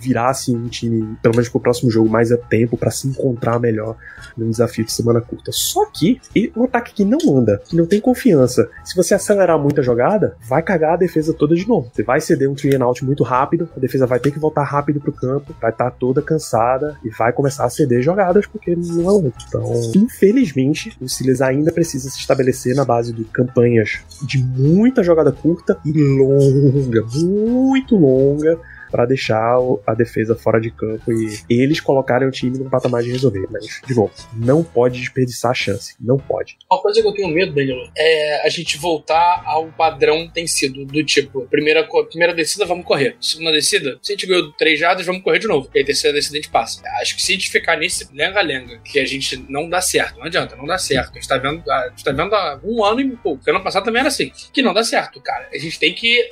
virasse 0.00 0.54
um 0.54 0.68
time, 0.68 1.16
pelo 1.22 1.34
menos 1.34 1.48
pro 1.48 1.60
próximo 1.60 1.90
jogo, 1.90 2.08
mais 2.08 2.30
up 2.30 2.44
tempo 2.48 2.76
para 2.76 2.90
se 2.90 3.08
encontrar 3.08 3.58
melhor 3.58 3.96
num 4.36 4.50
desafio 4.50 4.84
de 4.84 4.92
semana 4.92 5.20
curta. 5.20 5.50
Só 5.52 5.86
que 5.86 6.20
um 6.56 6.64
ataque 6.64 6.94
que 6.94 7.04
não 7.04 7.18
anda, 7.36 7.62
que 7.68 7.76
não 7.76 7.86
tem 7.86 8.00
confiança. 8.00 8.68
Se 8.84 8.96
você 8.96 9.14
acelerar 9.14 9.58
muito 9.58 9.80
a 9.80 9.84
jogada, 9.84 10.36
vai 10.40 10.62
cagar 10.62 10.94
a 10.94 10.96
defesa 10.96 11.32
toda 11.32 11.54
de 11.54 11.66
novo. 11.66 11.90
Você 11.92 12.02
vai 12.02 12.20
ceder 12.20 12.50
um 12.50 12.54
three 12.54 12.74
and 12.74 12.84
out 12.84 13.04
muito 13.04 13.22
rápido, 13.22 13.68
a 13.76 13.80
defesa 13.80 14.06
vai 14.06 14.18
ter 14.18 14.30
que 14.30 14.38
voltar 14.38 14.64
rápido 14.64 15.00
pro 15.00 15.12
campo, 15.12 15.54
vai 15.60 15.70
estar 15.70 15.90
toda 15.90 16.22
cansada 16.22 16.96
e 17.04 17.10
vai 17.10 17.32
começar 17.32 17.64
a 17.64 17.70
ceder 17.70 18.02
jogadas 18.02 18.46
porque 18.46 18.74
não 18.74 19.08
anda. 19.08 19.32
Então, 19.48 19.72
infelizmente, 19.94 20.96
o 21.00 21.08
Steelers 21.10 21.40
ainda 21.40 21.72
precisa 21.72 22.08
se 22.08 22.18
estabelecer 22.18 22.74
na 22.74 22.84
base 22.84 23.12
de 23.12 23.24
campanhas 23.24 24.00
de 24.22 24.38
muita 24.38 25.02
jogada 25.02 25.32
curta 25.32 25.78
e 25.84 25.92
longa, 25.92 27.04
muito 27.14 27.96
longa 27.96 28.58
para 28.90 29.06
deixar 29.06 29.56
a 29.86 29.94
defesa 29.94 30.34
fora 30.34 30.60
de 30.60 30.70
campo 30.70 31.12
e 31.12 31.40
eles 31.48 31.80
colocarem 31.80 32.26
o 32.26 32.30
time 32.30 32.58
num 32.58 32.68
patamar 32.68 33.02
de 33.02 33.10
resolver. 33.10 33.46
Mas, 33.50 33.80
de 33.86 33.94
novo, 33.94 34.12
não 34.34 34.62
pode 34.62 35.00
desperdiçar 35.00 35.50
a 35.50 35.54
chance. 35.54 35.94
Não 36.00 36.18
pode. 36.18 36.56
Uma 36.70 36.80
coisa 36.80 37.00
que 37.00 37.06
eu 37.06 37.12
tenho 37.12 37.28
medo, 37.28 37.54
Danilo, 37.54 37.90
é 37.96 38.46
a 38.46 38.48
gente 38.48 38.76
voltar 38.78 39.42
ao 39.44 39.66
padrão 39.68 40.28
tem 40.28 40.46
sido, 40.46 40.84
do 40.84 41.04
tipo, 41.04 41.46
primeira, 41.46 41.86
primeira 42.08 42.34
descida, 42.34 42.64
vamos 42.64 42.84
correr. 42.84 43.16
Segunda 43.20 43.52
descida, 43.52 43.98
se 44.02 44.12
a 44.12 44.14
gente 44.14 44.26
ganhou 44.26 44.52
três 44.52 44.78
jardas, 44.78 45.06
vamos 45.06 45.22
correr 45.22 45.38
de 45.38 45.46
novo. 45.46 45.68
E 45.74 45.78
aí, 45.78 45.84
terceira 45.84 46.16
descida, 46.16 46.38
a 46.38 46.40
gente 46.40 46.50
passa. 46.50 46.82
Acho 47.00 47.16
que 47.16 47.22
se 47.22 47.32
a 47.32 47.34
gente 47.34 47.50
ficar 47.50 47.76
nesse 47.76 48.08
lenga-lenga, 48.12 48.78
que 48.84 48.98
a 48.98 49.06
gente 49.06 49.36
não 49.48 49.68
dá 49.68 49.80
certo, 49.80 50.18
não 50.18 50.26
adianta, 50.26 50.56
não 50.56 50.66
dá 50.66 50.78
certo. 50.78 51.10
A 51.10 51.14
gente 51.14 51.28
tá 51.28 51.36
vendo, 51.36 51.70
a 51.70 51.88
gente 51.88 52.04
tá 52.04 52.12
vendo 52.12 52.34
há 52.34 52.60
um 52.64 52.84
ano 52.84 53.00
e 53.00 53.16
pouco, 53.16 53.48
ano 53.48 53.62
passado 53.62 53.84
também 53.84 54.00
era 54.00 54.08
assim, 54.08 54.32
que 54.52 54.62
não 54.62 54.72
dá 54.72 54.82
certo, 54.82 55.20
cara. 55.20 55.48
A 55.52 55.58
gente 55.58 55.78
tem 55.78 55.94
que. 55.94 56.30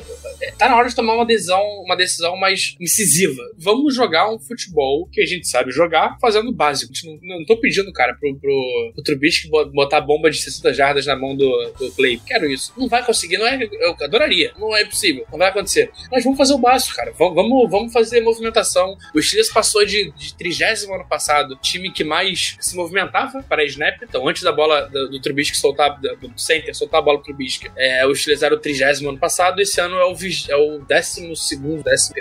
Tá 0.57 0.69
na 0.69 0.77
hora 0.77 0.89
de 0.89 0.95
tomar 0.95 1.15
uma 1.15 1.27
decisão, 1.27 1.63
uma 1.85 1.97
decisão 1.97 2.37
mais 2.37 2.48
incisiva. 2.53 3.43
Vamos 3.57 3.95
jogar 3.95 4.31
um 4.33 4.39
futebol 4.39 5.09
que 5.13 5.21
a 5.21 5.27
gente 5.27 5.47
sabe 5.49 5.71
jogar 5.71 6.17
fazendo 6.21 6.53
básico. 6.53 6.93
Não, 7.05 7.39
não 7.39 7.45
tô 7.45 7.57
pedindo, 7.57 7.93
cara, 7.93 8.15
pro, 8.15 8.35
pro, 8.37 8.93
pro 8.95 9.03
Trubisky 9.05 9.49
bo- 9.49 9.67
botar 9.67 10.01
bomba 10.01 10.31
de 10.31 10.39
60 10.39 10.73
jardas 10.73 11.07
na 11.07 11.17
mão 11.17 11.37
do, 11.37 11.73
do 11.79 11.91
Clay. 11.93 12.21
Quero 12.27 12.47
isso. 12.47 12.73
Não 12.77 12.89
vai 12.89 13.05
conseguir, 13.05 13.39
não 13.39 13.47
é. 13.47 13.59
Eu 13.63 13.97
adoraria. 14.01 14.53
Não 14.59 14.77
é 14.77 14.85
possível. 14.85 15.25
Não 15.31 15.39
vai 15.39 15.49
acontecer. 15.49 15.91
Mas 16.11 16.25
vamos 16.25 16.39
fazer 16.39 16.55
o 16.55 16.59
básico, 16.59 16.95
cara. 16.97 17.13
Vamos, 17.19 17.71
vamos, 17.71 17.93
fazer 17.93 18.21
movimentação. 18.21 18.97
O 19.15 19.23
Steelers 19.23 19.51
passou 19.53 19.85
de, 19.85 20.13
de 20.13 20.35
30 20.35 20.59
ano 20.95 21.07
passado, 21.09 21.57
time 21.63 21.91
que 21.91 22.05
mais 22.05 22.57
se 22.61 22.77
movimentava 22.77 23.43
para 23.43 23.63
a 23.63 23.65
snap. 23.65 24.03
Então, 24.03 24.27
antes 24.29 24.43
da 24.43 24.53
bola 24.53 24.83
do, 24.89 25.11
do 25.11 25.21
Trubisky 25.21 25.57
soltar, 25.57 25.99
do, 26.01 26.33
center, 26.37 26.75
soltar 26.75 27.01
a 27.01 27.03
bola 27.03 27.19
pro 27.19 27.27
Trubisky, 27.27 27.71
é, 27.77 28.07
o 28.07 28.15
Steelers 28.15 28.43
era 28.43 28.55
o 28.55 28.59
30 28.59 29.09
ano 29.09 29.19
passado. 29.19 29.61
Esse 29.61 29.81
ano 29.81 29.97
é 29.97 30.05
o, 30.05 30.17
é 30.49 30.57
o 30.57 30.79
12 30.79 31.37
segundo, 31.37 31.83
13 31.83 32.13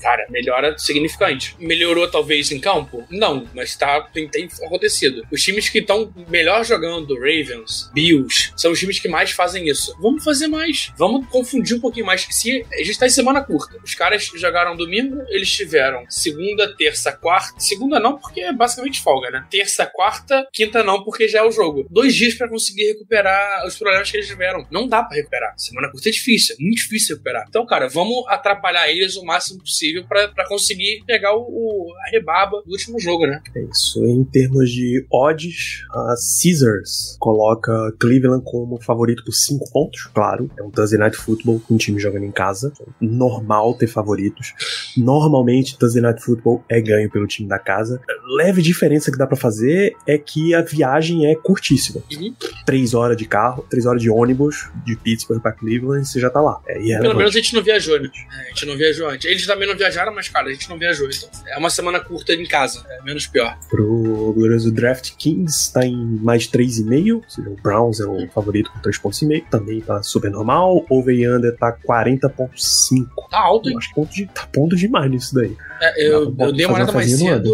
Cara, 0.00 0.26
melhora 0.30 0.76
significante. 0.78 1.56
Melhorou 1.58 2.08
talvez 2.10 2.50
em 2.50 2.60
campo? 2.60 3.04
Não, 3.10 3.48
mas 3.54 3.76
tá, 3.76 4.00
tem, 4.12 4.28
tem 4.28 4.48
acontecido. 4.64 5.26
Os 5.30 5.42
times 5.42 5.68
que 5.68 5.78
estão 5.78 6.12
melhor 6.28 6.64
jogando, 6.64 7.14
Ravens, 7.14 7.90
Bills, 7.92 8.52
são 8.56 8.72
os 8.72 8.78
times 8.78 8.98
que 8.98 9.08
mais 9.08 9.30
fazem 9.30 9.68
isso. 9.68 9.94
Vamos 10.00 10.24
fazer 10.24 10.46
mais. 10.46 10.92
Vamos 10.96 11.26
confundir 11.28 11.76
um 11.76 11.80
pouquinho 11.80 12.06
mais. 12.06 12.26
Se 12.30 12.64
a 12.72 12.82
gente 12.82 12.98
tá 12.98 13.06
em 13.06 13.10
semana 13.10 13.42
curta, 13.42 13.78
os 13.82 13.94
caras 13.94 14.30
jogaram 14.34 14.76
domingo, 14.76 15.22
eles 15.28 15.50
tiveram 15.50 16.04
segunda, 16.08 16.74
terça, 16.76 17.12
quarta. 17.12 17.58
Segunda 17.58 17.98
não, 17.98 18.18
porque 18.18 18.40
é 18.40 18.52
basicamente 18.52 19.00
folga, 19.00 19.30
né? 19.30 19.46
Terça, 19.50 19.86
quarta, 19.86 20.46
quinta 20.52 20.82
não, 20.82 21.02
porque 21.02 21.28
já 21.28 21.40
é 21.40 21.42
o 21.42 21.50
jogo. 21.50 21.86
Dois 21.90 22.14
dias 22.14 22.34
para 22.34 22.48
conseguir 22.48 22.86
recuperar 22.88 23.66
os 23.66 23.76
problemas 23.76 24.10
que 24.10 24.16
eles 24.16 24.26
tiveram. 24.26 24.66
Não 24.70 24.86
dá 24.88 25.02
para 25.02 25.16
recuperar. 25.16 25.54
Semana 25.56 25.90
curta 25.90 26.08
é 26.08 26.12
difícil, 26.12 26.56
é 26.58 26.62
muito 26.62 26.78
difícil 26.78 27.16
recuperar. 27.16 27.44
Então, 27.48 27.66
cara, 27.66 27.88
vamos 27.88 28.24
atrapalhar 28.28 28.88
eles 28.88 29.16
o 29.16 29.24
máximo 29.24 29.63
possível 29.64 30.04
para 30.06 30.46
conseguir 30.48 31.02
pegar 31.06 31.34
o, 31.34 31.40
o, 31.40 31.92
a 32.06 32.10
rebaba 32.10 32.62
do 32.64 32.70
último 32.70 33.00
jogo, 33.00 33.26
né? 33.26 33.40
É 33.56 33.62
isso. 33.62 34.04
Em 34.04 34.24
termos 34.24 34.70
de 34.70 35.06
odds, 35.12 35.84
a 35.90 36.14
Caesars 36.42 37.16
coloca 37.18 37.72
Cleveland 37.98 38.44
como 38.44 38.80
favorito 38.80 39.24
por 39.24 39.32
5 39.32 39.70
pontos. 39.72 40.06
Claro, 40.14 40.50
é 40.58 40.62
um 40.62 40.70
Thursday 40.70 40.98
Night 40.98 41.16
Football 41.16 41.60
com 41.60 41.74
um 41.74 41.76
time 41.76 41.98
jogando 41.98 42.24
em 42.24 42.32
casa. 42.32 42.72
Normal 43.00 43.74
ter 43.74 43.86
favoritos. 43.86 44.54
Normalmente, 44.96 45.78
Thursday 45.78 46.02
Night 46.02 46.22
Football 46.22 46.64
é 46.68 46.80
ganho 46.80 47.10
pelo 47.10 47.26
time 47.26 47.48
da 47.48 47.58
casa. 47.58 48.00
Leve 48.36 48.62
diferença 48.62 49.10
que 49.10 49.18
dá 49.18 49.26
para 49.26 49.36
fazer 49.36 49.94
é 50.06 50.18
que 50.18 50.54
a 50.54 50.62
viagem 50.62 51.26
é 51.26 51.34
curtíssima. 51.34 52.02
Uhum. 52.12 52.34
Três 52.66 52.94
horas 52.94 53.16
de 53.16 53.26
carro, 53.26 53.66
três 53.68 53.86
horas 53.86 54.02
de 54.02 54.10
ônibus 54.10 54.68
de 54.84 54.96
Pittsburgh 54.96 55.40
pra 55.40 55.52
Cleveland, 55.52 56.06
você 56.06 56.20
já 56.20 56.30
tá 56.30 56.40
lá. 56.40 56.60
É, 56.66 56.80
e 56.80 56.92
é 56.92 57.00
Pelo 57.00 57.16
menos 57.16 57.34
a 57.34 57.38
gente 57.38 57.54
não 57.54 57.62
viajou, 57.62 58.00
né? 58.00 58.10
É, 58.14 58.40
a 58.40 58.48
gente 58.48 58.66
não 58.66 58.76
viajou 58.76 59.08
antes. 59.08 59.30
Eles 59.30 59.46
também 59.54 59.68
não 59.68 59.76
viajaram, 59.76 60.12
mas, 60.12 60.28
cara, 60.28 60.48
a 60.48 60.52
gente 60.52 60.68
não 60.68 60.78
viajou. 60.78 61.08
Então, 61.08 61.28
é 61.46 61.56
uma 61.56 61.70
semana 61.70 62.00
curta 62.00 62.34
em 62.34 62.44
casa. 62.44 62.84
É 62.90 63.02
menos 63.02 63.26
pior. 63.26 63.56
Pro 63.70 64.32
glorioso 64.34 64.70
Draft 64.72 65.12
Kings 65.16 65.72
tá 65.72 65.86
em 65.86 65.96
mais 65.96 66.42
de 66.42 66.50
3,5, 66.50 67.14
ou 67.14 67.24
seja, 67.28 67.48
o 67.48 67.56
Browns 67.56 68.00
é 68.00 68.06
o 68.06 68.28
favorito 68.28 68.70
com 68.70 68.80
3,5 68.80 69.00
pontos, 69.00 69.22
e 69.22 69.26
meio, 69.26 69.46
também 69.50 69.80
tá 69.80 70.02
super 70.02 70.30
normal. 70.30 70.84
Over 70.90 71.14
e 71.14 71.28
under 71.28 71.56
tá 71.56 71.72
40,5. 71.72 73.06
Tá 73.30 73.38
alto, 73.38 73.70
hein? 73.70 73.76
Acho 73.78 73.94
ponto 73.94 74.12
de, 74.12 74.26
tá 74.26 74.46
ponto 74.52 74.76
demais 74.76 75.10
nisso 75.10 75.34
daí. 75.34 75.56
É, 75.80 76.06
eu, 76.06 76.34
eu 76.38 76.52
dei 76.52 76.66
uma 76.66 76.76
olhada 76.76 76.92
mais 76.92 77.10
cedo. 77.16 77.50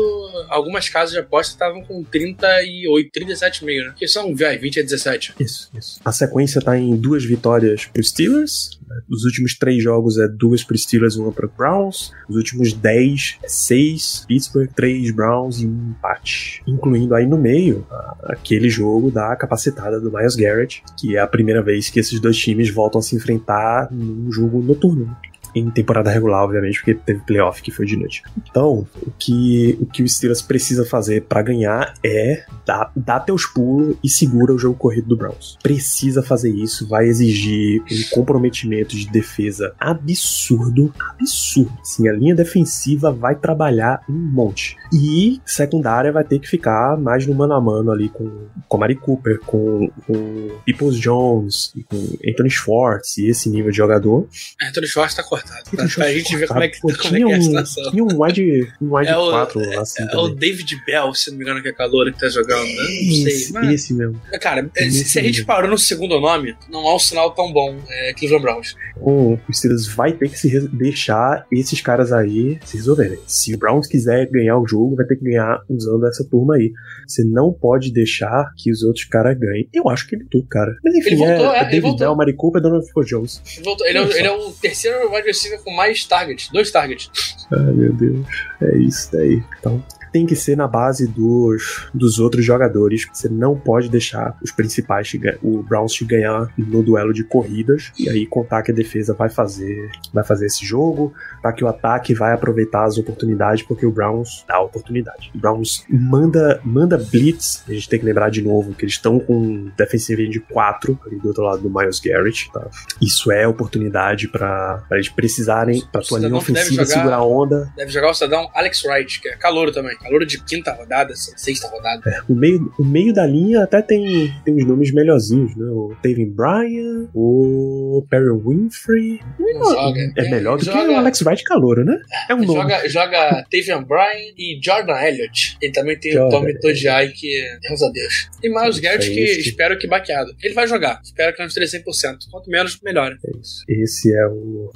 Algumas 0.48 0.88
casas 0.88 1.12
de 1.12 1.18
aposta 1.18 1.52
estavam 1.52 1.82
com 1.82 2.02
38, 2.02 3.10
37,5, 3.10 3.86
né? 3.86 3.94
Que 3.96 4.08
são, 4.08 4.34
vai, 4.34 4.56
20 4.56 4.80
a 4.80 4.82
17. 4.82 5.34
Isso, 5.38 5.70
isso. 5.76 6.00
A 6.04 6.12
sequência 6.12 6.60
tá 6.60 6.76
em 6.76 6.96
duas 6.96 7.24
vitórias 7.24 7.86
pro 7.86 8.02
Steelers. 8.02 8.80
Os 9.09 9.24
últimos 9.24 9.57
três 9.57 9.83
jogos 9.83 10.18
é 10.18 10.29
duas 10.29 10.62
pro 10.62 10.76
Steelers 10.76 11.14
e 11.14 11.20
uma 11.20 11.33
pro 11.33 11.50
Browns. 11.57 12.12
Os 12.29 12.37
últimos 12.37 12.72
dez 12.72 13.38
é 13.42 13.48
seis 13.48 14.24
Pittsburgh, 14.26 14.70
três 14.74 15.11
Browns 15.11 15.61
e 15.61 15.66
um 15.66 15.90
empate. 15.90 16.62
Incluindo 16.66 17.14
aí 17.14 17.26
no 17.26 17.38
meio 17.38 17.87
aquele 18.24 18.68
jogo 18.68 19.11
da 19.11 19.35
capacitada 19.37 20.00
do 20.00 20.12
Miles 20.12 20.37
Garrett, 20.37 20.83
que 20.98 21.16
é 21.16 21.20
a 21.20 21.26
primeira 21.26 21.62
vez 21.62 21.90
que 21.90 22.00
esses 22.00 22.20
dois 22.20 22.37
times 22.37 22.70
voltam 22.70 22.98
a 22.98 23.03
se 23.03 23.16
enfrentar 23.16 23.88
num 23.90 24.31
jogo 24.31 24.62
noturno. 24.62 25.14
Em 25.53 25.68
temporada 25.68 26.11
regular, 26.11 26.44
obviamente, 26.44 26.79
porque 26.79 26.94
teve 26.94 27.20
playoff 27.20 27.61
que 27.61 27.72
foi 27.72 27.85
de 27.85 27.96
noite. 27.96 28.22
Então, 28.48 28.87
o 29.03 29.11
que 29.18 29.76
o, 29.81 29.87
que 29.87 30.00
o 30.00 30.09
Steelers 30.09 30.40
precisa 30.40 30.85
fazer 30.85 31.22
pra 31.22 31.42
ganhar 31.42 31.92
é 32.05 32.44
dar, 32.70 32.92
dar 32.94 33.20
teus 33.20 33.46
pulos 33.46 33.96
e 34.02 34.09
segura 34.09 34.52
o 34.54 34.59
jogo 34.59 34.76
corrido 34.76 35.09
do 35.09 35.16
Browns. 35.16 35.59
Precisa 35.62 36.22
fazer 36.22 36.50
isso, 36.50 36.87
vai 36.87 37.06
exigir 37.06 37.83
um 37.83 38.14
comprometimento 38.14 38.96
de 38.96 39.09
defesa 39.09 39.74
absurdo, 39.78 40.92
absurdo. 40.98 41.72
Sim, 41.83 42.09
a 42.09 42.12
linha 42.12 42.35
defensiva 42.35 43.11
vai 43.11 43.35
trabalhar 43.35 44.02
um 44.09 44.12
monte. 44.12 44.76
E 44.92 45.40
secundária 45.44 46.12
vai 46.12 46.22
ter 46.24 46.38
que 46.38 46.48
ficar 46.48 46.96
mais 46.96 47.26
no 47.26 47.35
mano 47.35 47.54
a 47.54 47.61
mano 47.61 47.90
ali 47.90 48.09
com 48.09 48.30
com 48.68 48.78
Mari 48.78 48.94
Cooper, 48.94 49.40
com, 49.40 49.88
com 50.06 50.48
Peoples 50.64 50.96
Jones, 50.96 51.72
com 51.88 51.96
Anthony 52.28 52.50
Schwartz 52.50 53.18
e 53.18 53.28
esse 53.28 53.48
nível 53.50 53.70
de 53.72 53.76
jogador. 53.76 54.28
Anthony 54.62 54.87
Schwartz 54.87 55.16
tá 55.16 55.22
cortado. 55.24 55.64
Pra, 55.70 55.85
Anthony 55.85 55.94
pra 55.94 56.12
gente 56.12 56.37
ver 56.37 56.46
como 56.46 56.62
é 56.62 56.68
que, 56.68 56.80
Pô, 56.80 56.88
como 57.02 57.16
é, 57.16 57.18
que 57.18 57.33
é 57.33 57.35
a 57.37 57.40
situação. 57.42 57.85
um, 57.87 57.90
tinha 57.90 58.04
um 58.04 58.22
wide, 58.22 58.72
um 58.80 58.94
wide 58.96 59.11
É 59.11 59.16
o- 59.18 59.30
4 59.30 59.80
assim 59.80 60.02
É 60.02 60.06
o 60.06 60.11
também. 60.11 60.37
David 60.37 60.83
Bell, 60.87 61.12
se 61.14 61.30
não 61.30 61.38
me 61.38 61.44
engano, 61.44 61.62
que 61.62 61.68
é 61.68 61.72
calor 61.72 62.12
que 62.12 62.20
tá 62.20 62.28
jogando. 62.28 62.60
Né? 62.66 62.83
Não 63.07 63.14
sei. 63.14 63.27
Esse, 63.27 63.53
Mas, 63.53 63.70
esse 63.70 63.94
mesmo. 63.94 64.20
cara, 64.40 64.70
se, 64.77 64.85
Esse 64.85 65.05
se 65.05 65.18
a 65.18 65.23
gente 65.23 65.35
mesmo. 65.37 65.46
parou 65.46 65.70
no 65.70 65.79
segundo 65.79 66.20
nome, 66.20 66.55
não 66.70 66.81
há 66.87 66.94
um 66.96 66.99
sinal 66.99 67.31
tão 67.33 67.53
bom. 67.53 67.77
É 67.88 68.12
Cleveland 68.14 68.42
Browns. 68.42 68.77
O 69.01 69.38
Steelers 69.53 69.87
vai 69.88 70.12
ter 70.12 70.29
que 70.29 70.38
se 70.38 70.68
deixar 70.68 71.46
esses 71.51 71.81
caras 71.81 72.12
aí 72.12 72.59
se 72.64 72.77
resolverem. 72.77 73.18
Se 73.27 73.55
o 73.55 73.59
Browns 73.59 73.87
quiser 73.87 74.29
ganhar 74.31 74.59
o 74.59 74.66
jogo, 74.66 74.96
vai 74.96 75.07
ter 75.07 75.16
que 75.16 75.25
ganhar 75.25 75.61
usando 75.68 76.07
essa 76.07 76.25
turma 76.25 76.57
aí. 76.57 76.73
Você 77.07 77.25
não 77.25 77.53
pode 77.53 77.92
deixar 77.92 78.53
que 78.57 78.70
os 78.70 78.83
outros 78.83 79.05
caras 79.07 79.37
ganhem. 79.38 79.68
Eu 79.73 79.88
acho 79.88 80.07
que 80.07 80.14
ele 80.16 80.27
tudo, 80.31 80.46
cara. 80.49 80.75
Mas 80.85 80.94
enfim, 80.94 81.09
Ele 81.11 81.16
voltou, 81.16 81.53
é, 81.53 81.59
é, 81.59 81.62
é 81.62 81.64
David. 81.70 81.99
Bell, 81.99 82.14
Mari 82.16 82.35
Cooper, 82.35 82.61
Donovan 82.62 82.85
Jones. 83.07 83.42
Ele, 83.57 83.64
voltou. 83.64 83.87
Ele, 83.87 83.99
é, 83.99 84.03
o- 84.03 84.11
ele 84.12 84.27
é 84.29 84.33
o 84.33 84.51
terceiro 84.53 85.12
wide 85.14 85.27
receiver 85.27 85.61
com 85.62 85.70
mais 85.75 86.05
targets. 86.05 86.49
Dois 86.53 86.70
targets. 86.70 87.11
Ai, 87.53 87.73
meu 87.73 87.92
Deus. 87.92 88.27
É 88.62 88.77
isso 88.79 89.11
daí. 89.12 89.42
Então, 89.59 89.83
tem 90.12 90.27
que 90.27 90.35
ser 90.37 90.57
na 90.57 90.66
base 90.66 91.07
dos, 91.07 91.88
dos 91.94 92.18
outros 92.18 92.44
jogadores. 92.44 93.07
Você 93.12 93.29
não 93.29 93.57
pode 93.59 93.88
deixar 93.88 94.37
os 94.42 94.51
principais, 94.53 95.11
o 95.42 95.62
Browns 95.62 95.92
te 95.92 96.05
ganhar 96.05 96.53
no 96.57 96.83
duelo 96.83 97.12
de 97.12 97.25
corridas. 97.25 97.92
E 97.99 98.09
aí 98.09 98.27
contar 98.27 98.62
que 98.62 98.70
a 98.70 98.75
defesa 98.75 99.14
vai 99.14 99.29
fazer, 99.29 99.90
vai 100.12 100.25
fazer 100.25 100.46
esse 100.46 100.64
jogo, 100.64 101.12
tá? 101.42 101.53
Que 101.53 101.64
o 101.64 101.68
ataque 101.68 102.14
vai 102.14 102.33
aproveitar 102.33 102.85
as 102.85 102.99
oportunidades, 102.99 103.62
porque 103.62 103.87
o 103.87 103.90
Browns 103.90 104.44
dá 104.46 104.61
oportunidade. 104.61 105.31
O 105.35 105.38
Browns 105.38 105.85
manda, 105.88 106.61
manda 106.64 106.96
blitz. 106.99 107.62
A 107.68 107.73
gente 107.73 107.88
tem 107.88 107.99
que 107.99 108.05
lembrar 108.05 108.31
de 108.31 108.42
novo 108.42 108.75
que 108.75 108.85
eles 108.85 108.94
estão 108.94 109.18
com 109.18 109.70
defensive 109.77 110.29
de 110.29 110.40
4 110.40 110.99
ali 111.07 111.16
do 111.18 111.29
outro 111.29 111.42
lado 111.44 111.62
do 111.62 111.70
Miles 111.70 112.01
Garrett. 112.01 112.51
Tá? 112.53 112.68
Isso 113.01 113.31
é 113.31 113.46
oportunidade 113.46 114.29
para 114.29 114.83
eles 114.92 115.09
precisarem, 115.09 115.83
pra 115.92 116.01
tua 116.01 116.18
linha 116.18 116.35
ofensiva 116.35 116.85
jogar- 116.85 116.87
segurar 116.87 117.16
a 117.16 117.25
onda. 117.25 117.73
Deve 117.77 117.90
jogar 117.90 118.11
o 118.11 118.14
cidadão 118.14 118.49
Alex 118.55 118.85
Wright, 118.85 119.20
que 119.20 119.29
é 119.29 119.37
calouro 119.37 119.73
também. 119.73 119.96
Calouro 120.02 120.26
de 120.26 120.42
quinta 120.44 120.72
rodada, 120.72 121.14
sexta 121.14 121.68
rodada. 121.68 122.24
O 122.28 122.34
meio, 122.34 122.72
o 122.78 122.84
meio 122.84 123.12
da 123.12 123.26
linha 123.26 123.62
até 123.62 123.82
tem, 123.82 124.32
tem 124.44 124.54
uns 124.54 124.66
nomes 124.66 124.92
melhorzinhos, 124.92 125.54
né? 125.56 125.66
O 125.66 125.94
Taven 126.02 126.30
Bryan, 126.30 127.08
o 127.14 128.04
Perry 128.08 128.32
Winfrey. 128.32 129.20
Joga. 129.58 130.12
É 130.16 130.30
melhor 130.30 130.56
do 130.58 130.64
que 130.64 130.72
joga, 130.72 130.92
o 130.92 130.96
Alex 130.96 131.22
Wright 131.22 131.44
Calouro, 131.44 131.84
né? 131.84 132.00
É 132.28 132.34
um 132.34 132.38
nome. 132.44 132.60
Joga, 132.60 132.88
joga 132.88 133.46
Tavian 133.50 133.82
Bryan 133.82 134.32
e 134.36 134.58
Jordan 134.62 134.96
Elliott. 135.00 135.56
Ele 135.60 135.72
também 135.72 135.98
tem 135.98 136.12
Jordan 136.12 136.28
o 136.28 136.40
Tommy 136.40 136.58
Todiai, 136.58 137.08
que 137.08 137.58
Deus 137.60 137.82
a 137.82 137.90
Deus. 137.90 138.28
E 138.42 138.48
Miles 138.48 138.78
Garrett, 138.78 139.10
que 139.10 139.20
espero 139.20 139.78
que 139.78 139.86
baqueado. 139.86 140.34
Ele 140.42 140.54
vai 140.54 140.66
jogar. 140.66 141.00
Espero 141.04 141.34
que 141.34 141.40
não 141.40 141.46
esteja 141.46 141.78
100%. 141.78 142.30
Quanto 142.30 142.50
menos, 142.50 142.80
melhor. 142.82 143.12
É 143.12 143.38
isso. 143.38 143.64
Esse 143.68 144.14
é 144.14 144.26
o. 144.26 144.70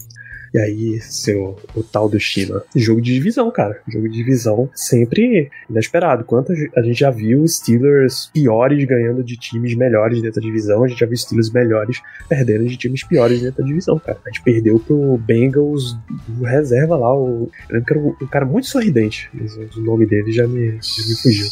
E 0.54 0.58
aí, 0.58 1.00
seu, 1.00 1.58
o 1.74 1.82
tal 1.82 2.08
do 2.08 2.20
China. 2.20 2.62
Jogo 2.76 3.00
de 3.00 3.12
divisão, 3.12 3.50
cara. 3.50 3.80
Jogo 3.88 4.08
de 4.08 4.14
divisão 4.14 4.70
sempre 4.72 5.50
inesperado. 5.68 6.22
Quanto 6.24 6.52
a 6.52 6.54
ge- 6.54 6.70
a 6.76 6.80
gente 6.80 7.00
já 7.00 7.10
viu 7.10 7.44
Steelers 7.48 8.30
piores 8.32 8.84
ganhando 8.84 9.24
de 9.24 9.36
times 9.36 9.74
melhores 9.74 10.22
dentro 10.22 10.40
da 10.40 10.46
divisão, 10.46 10.84
a 10.84 10.86
gente 10.88 11.00
já 11.00 11.06
viu 11.06 11.16
Steelers 11.16 11.50
melhores 11.50 12.00
perdendo 12.28 12.66
de 12.68 12.76
times 12.76 13.02
piores 13.02 13.42
dentro 13.42 13.62
da 13.62 13.66
divisão, 13.68 13.98
cara. 13.98 14.16
A 14.24 14.28
gente 14.30 14.44
perdeu 14.44 14.78
pro 14.78 15.18
Bengals 15.18 15.96
do 16.28 16.44
reserva 16.44 16.96
lá. 16.96 17.12
O, 17.12 17.50
eu 17.68 17.74
lembro 17.74 17.86
que 17.86 17.92
era 17.92 18.00
um, 18.00 18.14
um 18.22 18.26
cara 18.28 18.44
muito 18.46 18.68
sorridente. 18.68 19.28
mas 19.34 19.56
O 19.76 19.80
nome 19.80 20.06
dele 20.06 20.30
já 20.30 20.46
me, 20.46 20.66
já 20.70 21.08
me 21.08 21.16
fugiu. 21.20 21.46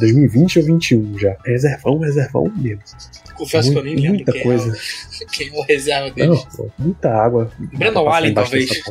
2020 0.00 0.58
ou 0.58 0.64
21 0.64 1.18
já. 1.18 1.36
Reservão, 1.44 1.98
reservão 1.98 2.52
mesmo. 2.56 2.82
Confesso 3.34 3.72
que 3.72 3.78
eu 3.78 3.82
nem 3.82 3.96
lembro 3.96 4.14
Muita 4.14 4.32
quem, 4.32 4.42
coisa. 4.42 4.68
É 4.68 5.24
o, 5.24 5.26
quem 5.32 5.48
é 5.48 5.52
o 5.52 5.62
reserva 5.62 6.10
dele. 6.10 6.28
Não, 6.28 6.46
pô, 6.56 6.70
muita 6.78 7.10
água. 7.10 7.50
Brandon 7.58 8.02
Pra 8.04 8.04
passar 8.04 8.16
Allen, 8.16 8.34
talvez. 8.34 8.82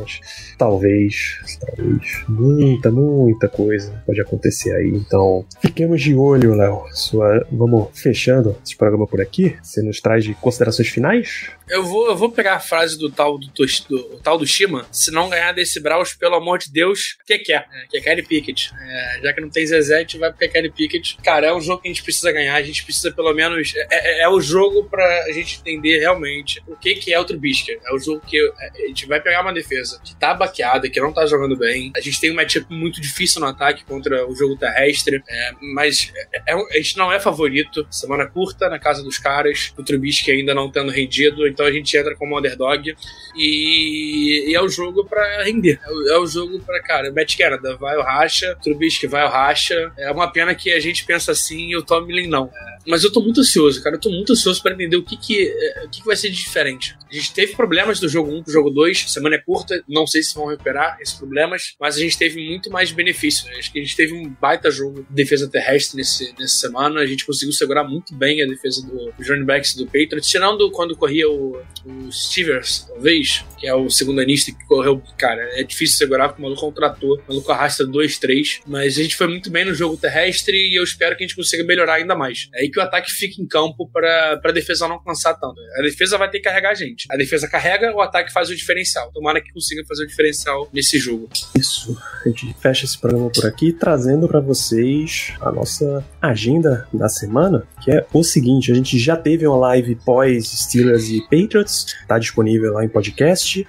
Talvez, 0.58 1.38
talvez. 1.60 2.24
Muita, 2.28 2.90
muita 2.90 3.48
coisa 3.48 4.02
pode 4.06 4.20
acontecer 4.20 4.74
aí. 4.74 4.88
Então, 4.88 5.44
fiquemos 5.60 6.02
de 6.02 6.14
olho, 6.14 6.54
Léo. 6.54 6.84
Sua... 6.92 7.46
Vamos 7.50 7.88
fechando 7.94 8.56
esse 8.64 8.76
programa 8.76 9.06
por 9.06 9.20
aqui. 9.20 9.56
Você 9.62 9.82
nos 9.82 10.00
traz 10.00 10.24
de 10.24 10.34
considerações 10.34 10.88
finais? 10.88 11.50
Eu 11.68 11.82
vou, 11.82 12.06
eu 12.08 12.16
vou 12.16 12.30
pegar 12.30 12.54
a 12.56 12.60
frase 12.60 12.98
do 12.98 13.10
tal 13.10 13.38
do, 13.38 13.46
do, 13.48 14.20
tal 14.22 14.36
do 14.36 14.46
Shima. 14.46 14.86
Se 14.92 15.10
não 15.10 15.30
ganhar 15.30 15.52
desse 15.52 15.80
Braus, 15.80 16.12
pelo 16.12 16.34
amor 16.34 16.58
de 16.58 16.70
Deus, 16.70 17.16
que 17.26 17.38
que 17.38 17.52
é? 17.54 17.64
Que 17.90 17.98
é 17.98 18.00
Kenny 18.00 18.22
Pickett. 18.22 18.70
É, 18.78 19.20
já 19.22 19.32
que 19.32 19.40
não 19.40 19.48
tem 19.48 19.66
Zezé, 19.66 19.96
a 19.96 20.00
gente 20.00 20.18
vai 20.18 20.30
pro 20.32 20.46
Kenny 20.48 20.70
Pickett. 20.70 21.16
Cara, 21.24 21.46
é 21.46 21.54
um 21.54 21.60
jogo 21.60 21.80
que 21.80 21.88
a 21.88 21.90
gente 21.92 22.02
precisa 22.02 22.30
ganhar. 22.32 22.54
A 22.54 22.62
gente 22.62 22.84
precisa, 22.84 23.10
pelo 23.10 23.32
menos. 23.32 23.72
É, 23.74 24.20
é- 24.20 24.24
é 24.24 24.28
o 24.28 24.40
jogo 24.40 24.84
pra 24.90 25.32
gente 25.32 25.58
entender 25.60 25.98
realmente 26.00 26.62
o 26.68 26.76
que 26.76 26.94
que 26.96 27.12
é 27.14 27.18
o 27.18 27.24
Trubisky. 27.24 27.78
É 27.84 27.94
o 27.94 27.98
jogo 27.98 28.20
que 28.26 28.38
é, 28.38 28.84
a 28.84 28.86
gente 28.88 29.06
vai 29.06 29.20
pegar 29.20 29.40
uma 29.40 29.52
defesa 29.52 29.98
que 30.04 30.14
tá 30.16 30.34
baqueada, 30.34 30.88
que 30.90 31.00
não 31.00 31.12
tá 31.12 31.24
jogando 31.26 31.56
bem. 31.56 31.90
A 31.96 32.00
gente 32.00 32.20
tem 32.20 32.30
um 32.30 32.34
matchup 32.34 32.66
muito 32.72 33.00
difícil 33.00 33.40
no 33.40 33.46
ataque 33.46 33.84
contra 33.84 34.26
o 34.28 34.34
jogo 34.36 34.56
terrestre. 34.56 35.22
É, 35.26 35.50
mas 35.74 36.12
é- 36.46 36.52
a 36.52 36.76
gente 36.76 36.98
não 36.98 37.10
é 37.10 37.18
favorito. 37.18 37.86
Semana 37.90 38.26
curta 38.26 38.68
na 38.68 38.78
casa 38.78 39.02
dos 39.02 39.16
caras. 39.18 39.72
O 39.78 39.82
Trubisky 39.82 40.30
ainda 40.30 40.54
não 40.54 40.70
tendo 40.70 40.90
rendido. 40.92 41.53
Então 41.54 41.64
a 41.64 41.72
gente 41.72 41.96
entra 41.96 42.16
como 42.16 42.36
underdog. 42.36 42.94
E, 43.36 44.50
e 44.50 44.54
é 44.54 44.60
o 44.60 44.68
jogo 44.68 45.04
pra 45.04 45.44
render. 45.44 45.80
É 45.84 45.90
o, 45.90 46.08
é 46.08 46.18
o 46.18 46.26
jogo 46.26 46.58
pra, 46.60 46.82
cara, 46.82 47.12
Matt 47.12 47.36
Canada 47.38 47.76
vai 47.76 47.96
o 47.96 48.02
racha, 48.02 48.56
Trubisky 48.62 49.06
vai 49.06 49.24
o 49.24 49.30
racha. 49.30 49.92
É 49.96 50.10
uma 50.10 50.30
pena 50.30 50.54
que 50.54 50.72
a 50.72 50.80
gente 50.80 51.04
pensa 51.06 51.32
assim 51.32 51.68
e 51.68 51.76
o 51.76 51.82
Tomlin 51.82 52.26
não. 52.26 52.50
Mas 52.86 53.02
eu 53.02 53.12
tô 53.12 53.20
muito 53.20 53.40
ansioso, 53.40 53.82
cara. 53.82 53.96
Eu 53.96 54.00
tô 54.00 54.10
muito 54.10 54.32
ansioso 54.32 54.62
para 54.62 54.74
entender 54.74 54.96
o 54.96 55.02
que 55.02 55.16
que, 55.16 55.52
o 55.84 55.88
que 55.88 56.00
que 56.00 56.06
vai 56.06 56.16
ser 56.16 56.30
de 56.30 56.36
diferente. 56.36 56.96
A 57.10 57.14
gente 57.14 57.32
teve 57.32 57.54
problemas 57.54 57.98
do 57.98 58.08
jogo 58.08 58.30
1 58.30 58.42
pro 58.42 58.52
jogo 58.52 58.70
2, 58.70 59.10
semana 59.10 59.36
é 59.36 59.38
curta, 59.38 59.82
não 59.88 60.06
sei 60.06 60.22
se 60.22 60.34
vão 60.34 60.46
recuperar 60.46 60.98
esses 61.00 61.14
problemas, 61.14 61.74
mas 61.80 61.96
a 61.96 62.00
gente 62.00 62.18
teve 62.18 62.44
muito 62.46 62.70
mais 62.70 62.92
benefício. 62.92 63.46
Né? 63.46 63.56
Acho 63.58 63.72
que 63.72 63.78
a 63.78 63.82
gente 63.82 63.96
teve 63.96 64.12
um 64.12 64.28
baita 64.28 64.70
jogo 64.70 65.06
de 65.08 65.14
defesa 65.14 65.48
terrestre 65.48 65.96
nesse, 65.96 66.34
nessa 66.38 66.56
semana. 66.56 67.00
A 67.00 67.06
gente 67.06 67.24
conseguiu 67.24 67.52
segurar 67.52 67.84
muito 67.84 68.14
bem 68.14 68.42
a 68.42 68.46
defesa 68.46 68.86
do, 68.86 69.12
running 69.26 69.44
backs 69.44 69.74
do 69.74 69.86
Patriots, 69.86 70.28
tirando 70.28 70.70
quando 70.70 70.96
corria 70.96 71.28
o, 71.28 71.56
o 71.84 72.12
Stevers, 72.12 72.86
talvez, 72.88 73.44
que 73.58 73.66
é 73.66 73.74
o 73.74 73.88
segundo 73.88 74.20
anista 74.20 74.52
que 74.52 74.64
correu. 74.66 75.02
Cara, 75.16 75.42
é 75.58 75.62
difícil 75.62 75.96
segurar 75.96 76.28
porque 76.28 76.42
o 76.42 76.44
maluco 76.44 76.60
contratou. 76.60 77.16
O 77.16 77.22
maluco 77.28 77.50
arrasta 77.50 77.86
2, 77.86 78.18
3. 78.18 78.60
Mas 78.66 78.98
a 78.98 79.02
gente 79.02 79.16
foi 79.16 79.26
muito 79.26 79.50
bem 79.50 79.64
no 79.64 79.74
jogo 79.74 79.96
terrestre 79.96 80.56
e 80.56 80.78
eu 80.78 80.84
espero 80.84 81.16
que 81.16 81.24
a 81.24 81.26
gente 81.26 81.36
consiga 81.36 81.64
melhorar 81.64 81.94
ainda 81.94 82.14
mais. 82.14 82.48
É 82.54 82.60
aí 82.60 82.70
que 82.74 82.80
o 82.80 82.82
ataque 82.82 83.10
fica 83.10 83.40
em 83.40 83.46
campo 83.46 83.88
para 83.88 84.40
a 84.44 84.52
defesa 84.52 84.88
não 84.88 85.02
cansar 85.02 85.38
tanto. 85.38 85.54
A 85.78 85.82
defesa 85.82 86.18
vai 86.18 86.28
ter 86.28 86.38
que 86.38 86.44
carregar 86.44 86.70
a 86.70 86.74
gente. 86.74 87.06
A 87.08 87.16
defesa 87.16 87.48
carrega, 87.48 87.94
o 87.94 88.00
ataque 88.00 88.32
faz 88.32 88.50
o 88.50 88.56
diferencial. 88.56 89.12
Tomara 89.12 89.40
que 89.40 89.52
consiga 89.52 89.84
fazer 89.86 90.02
o 90.02 90.06
diferencial 90.06 90.68
nesse 90.72 90.98
jogo. 90.98 91.28
Isso. 91.56 91.96
A 92.24 92.28
gente 92.28 92.54
fecha 92.60 92.84
esse 92.84 92.98
programa 92.98 93.30
por 93.30 93.46
aqui 93.46 93.72
trazendo 93.72 94.26
para 94.26 94.40
vocês 94.40 95.32
a 95.40 95.52
nossa 95.52 96.04
agenda 96.20 96.88
da 96.92 97.08
semana, 97.08 97.66
que 97.80 97.92
é 97.92 98.04
o 98.12 98.24
seguinte: 98.24 98.72
a 98.72 98.74
gente 98.74 98.98
já 98.98 99.16
teve 99.16 99.46
uma 99.46 99.56
live 99.56 99.94
pós 100.04 100.48
Steelers 100.48 101.08
e 101.08 101.20
Patriots, 101.22 101.94
tá 102.08 102.18
disponível 102.18 102.72
lá 102.72 102.84
em 102.84 102.88
podcast. 102.88 103.64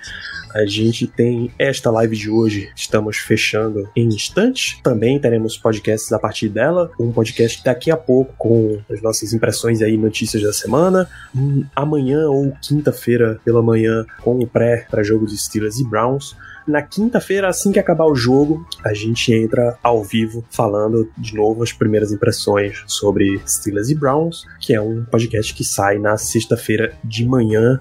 A 0.55 0.65
gente 0.65 1.05
tem 1.05 1.51
esta 1.59 1.91
live 1.91 2.15
de 2.15 2.29
hoje, 2.29 2.71
estamos 2.73 3.17
fechando 3.17 3.89
em 3.93 4.07
instantes. 4.07 4.79
Também 4.81 5.19
teremos 5.19 5.57
podcasts 5.57 6.13
a 6.13 6.17
partir 6.17 6.47
dela. 6.47 6.89
Um 6.97 7.11
podcast 7.11 7.61
daqui 7.61 7.91
a 7.91 7.97
pouco 7.97 8.33
com 8.37 8.81
as 8.95 9.01
nossas 9.01 9.33
impressões 9.33 9.81
aí, 9.81 9.97
notícias 9.97 10.41
da 10.41 10.53
semana. 10.53 11.07
Um, 11.35 11.65
amanhã 11.75 12.27
ou 12.27 12.51
quinta-feira 12.61 13.39
pela 13.43 13.61
manhã 13.61 14.05
com 14.21 14.39
o 14.39 14.47
pré 14.47 14.87
para 14.89 15.03
jogo 15.03 15.25
de 15.25 15.37
Steelers 15.37 15.79
e 15.79 15.87
Browns. 15.87 16.35
Na 16.67 16.81
quinta-feira, 16.81 17.47
assim 17.47 17.71
que 17.71 17.77
acabar 17.77 18.05
o 18.05 18.15
jogo, 18.15 18.65
a 18.83 18.91
gente 18.91 19.31
entra 19.31 19.77
ao 19.83 20.03
vivo 20.03 20.43
falando 20.49 21.07
de 21.15 21.35
novo 21.35 21.61
as 21.61 21.71
primeiras 21.71 22.11
impressões 22.11 22.83
sobre 22.87 23.39
Steelers 23.47 23.89
e 23.89 23.95
Browns, 23.95 24.45
que 24.59 24.73
é 24.73 24.81
um 24.81 25.05
podcast 25.05 25.53
que 25.53 25.63
sai 25.63 25.99
na 25.99 26.17
sexta-feira 26.17 26.97
de 27.03 27.23
manhã. 27.23 27.79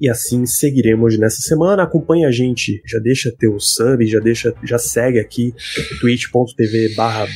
E 0.00 0.08
assim 0.08 0.46
seguiremos 0.46 1.18
nessa 1.18 1.40
semana. 1.40 1.82
Acompanhe 1.82 2.24
a 2.24 2.30
gente, 2.30 2.80
já 2.86 3.00
deixa 3.00 3.34
teu 3.36 3.58
sub, 3.58 4.06
já 4.06 4.20
deixa, 4.20 4.54
já 4.62 4.78
segue 4.78 5.18
aqui 5.18 5.52
twitch.tv 6.00 6.94
barra. 6.94 7.26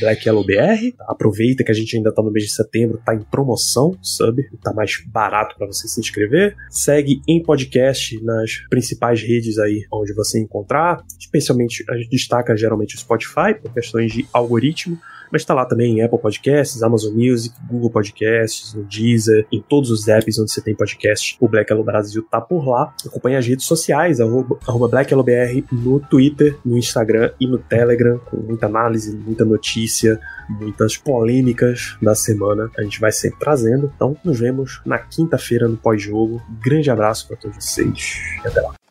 Aproveita 1.07 1.63
que 1.63 1.71
a 1.71 1.75
gente 1.75 1.97
ainda 1.97 2.13
tá 2.13 2.21
no 2.23 2.31
mês 2.31 2.45
de 2.45 2.53
setembro, 2.53 3.01
tá 3.05 3.13
em 3.13 3.21
promoção, 3.21 3.97
sub, 4.01 4.41
tá 4.63 4.71
mais 4.73 5.03
barato 5.07 5.57
para 5.57 5.67
você 5.67 5.89
se 5.89 5.99
inscrever. 5.99 6.55
Segue 6.69 7.21
em 7.27 7.43
podcast 7.43 8.23
nas 8.23 8.59
principais 8.69 9.21
redes 9.21 9.57
aí 9.57 9.85
onde 9.91 10.13
você 10.13 10.39
encontrar 10.39 10.84
especialmente 11.19 11.83
a 11.89 11.97
gente 11.97 12.09
destaca 12.09 12.55
geralmente 12.55 12.95
o 12.95 12.99
Spotify 12.99 13.53
por 13.61 13.73
questões 13.73 14.11
de 14.11 14.27
algoritmo, 14.31 14.99
mas 15.31 15.41
está 15.41 15.53
lá 15.53 15.65
também 15.65 15.97
em 15.97 16.01
Apple 16.01 16.19
Podcasts, 16.19 16.81
Amazon 16.83 17.13
Music, 17.13 17.53
Google 17.67 17.89
Podcasts, 17.89 18.73
no 18.73 18.83
Deezer, 18.83 19.45
em 19.51 19.61
todos 19.61 19.91
os 19.91 20.07
apps 20.07 20.39
onde 20.39 20.51
você 20.51 20.61
tem 20.61 20.75
podcast, 20.75 21.35
o 21.39 21.47
Black 21.47 21.71
Hello 21.71 21.83
Brasil 21.83 22.23
tá 22.29 22.39
por 22.39 22.67
lá. 22.67 22.93
Acompanhe 23.05 23.35
as 23.35 23.45
redes 23.45 23.65
sociais, 23.65 24.19
arroba, 24.19 24.57
arroba 24.67 24.87
BlackYellowBR 24.87 25.65
no 25.71 25.99
Twitter, 25.99 26.57
no 26.63 26.77
Instagram 26.77 27.31
e 27.39 27.47
no 27.47 27.57
Telegram, 27.57 28.19
com 28.19 28.37
muita 28.37 28.67
análise, 28.67 29.15
muita 29.15 29.43
notícia, 29.43 30.19
muitas 30.49 30.97
polêmicas 30.97 31.97
da 32.01 32.15
semana. 32.15 32.69
A 32.77 32.83
gente 32.83 32.99
vai 32.99 33.11
sempre 33.11 33.39
trazendo. 33.39 33.91
Então, 33.95 34.15
nos 34.23 34.39
vemos 34.39 34.81
na 34.85 34.99
quinta-feira 34.99 35.67
no 35.67 35.77
pós-jogo. 35.77 36.41
Grande 36.61 36.89
abraço 36.89 37.27
para 37.27 37.37
todos 37.37 37.57
vocês 37.57 38.19
e 38.43 38.47
até 38.47 38.61
lá. 38.61 38.84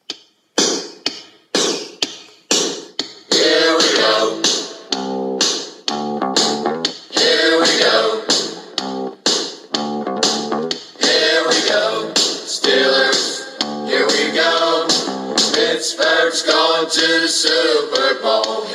to 16.94 17.00
the 17.00 17.26
Super 17.26 18.22
Bowl. 18.22 18.73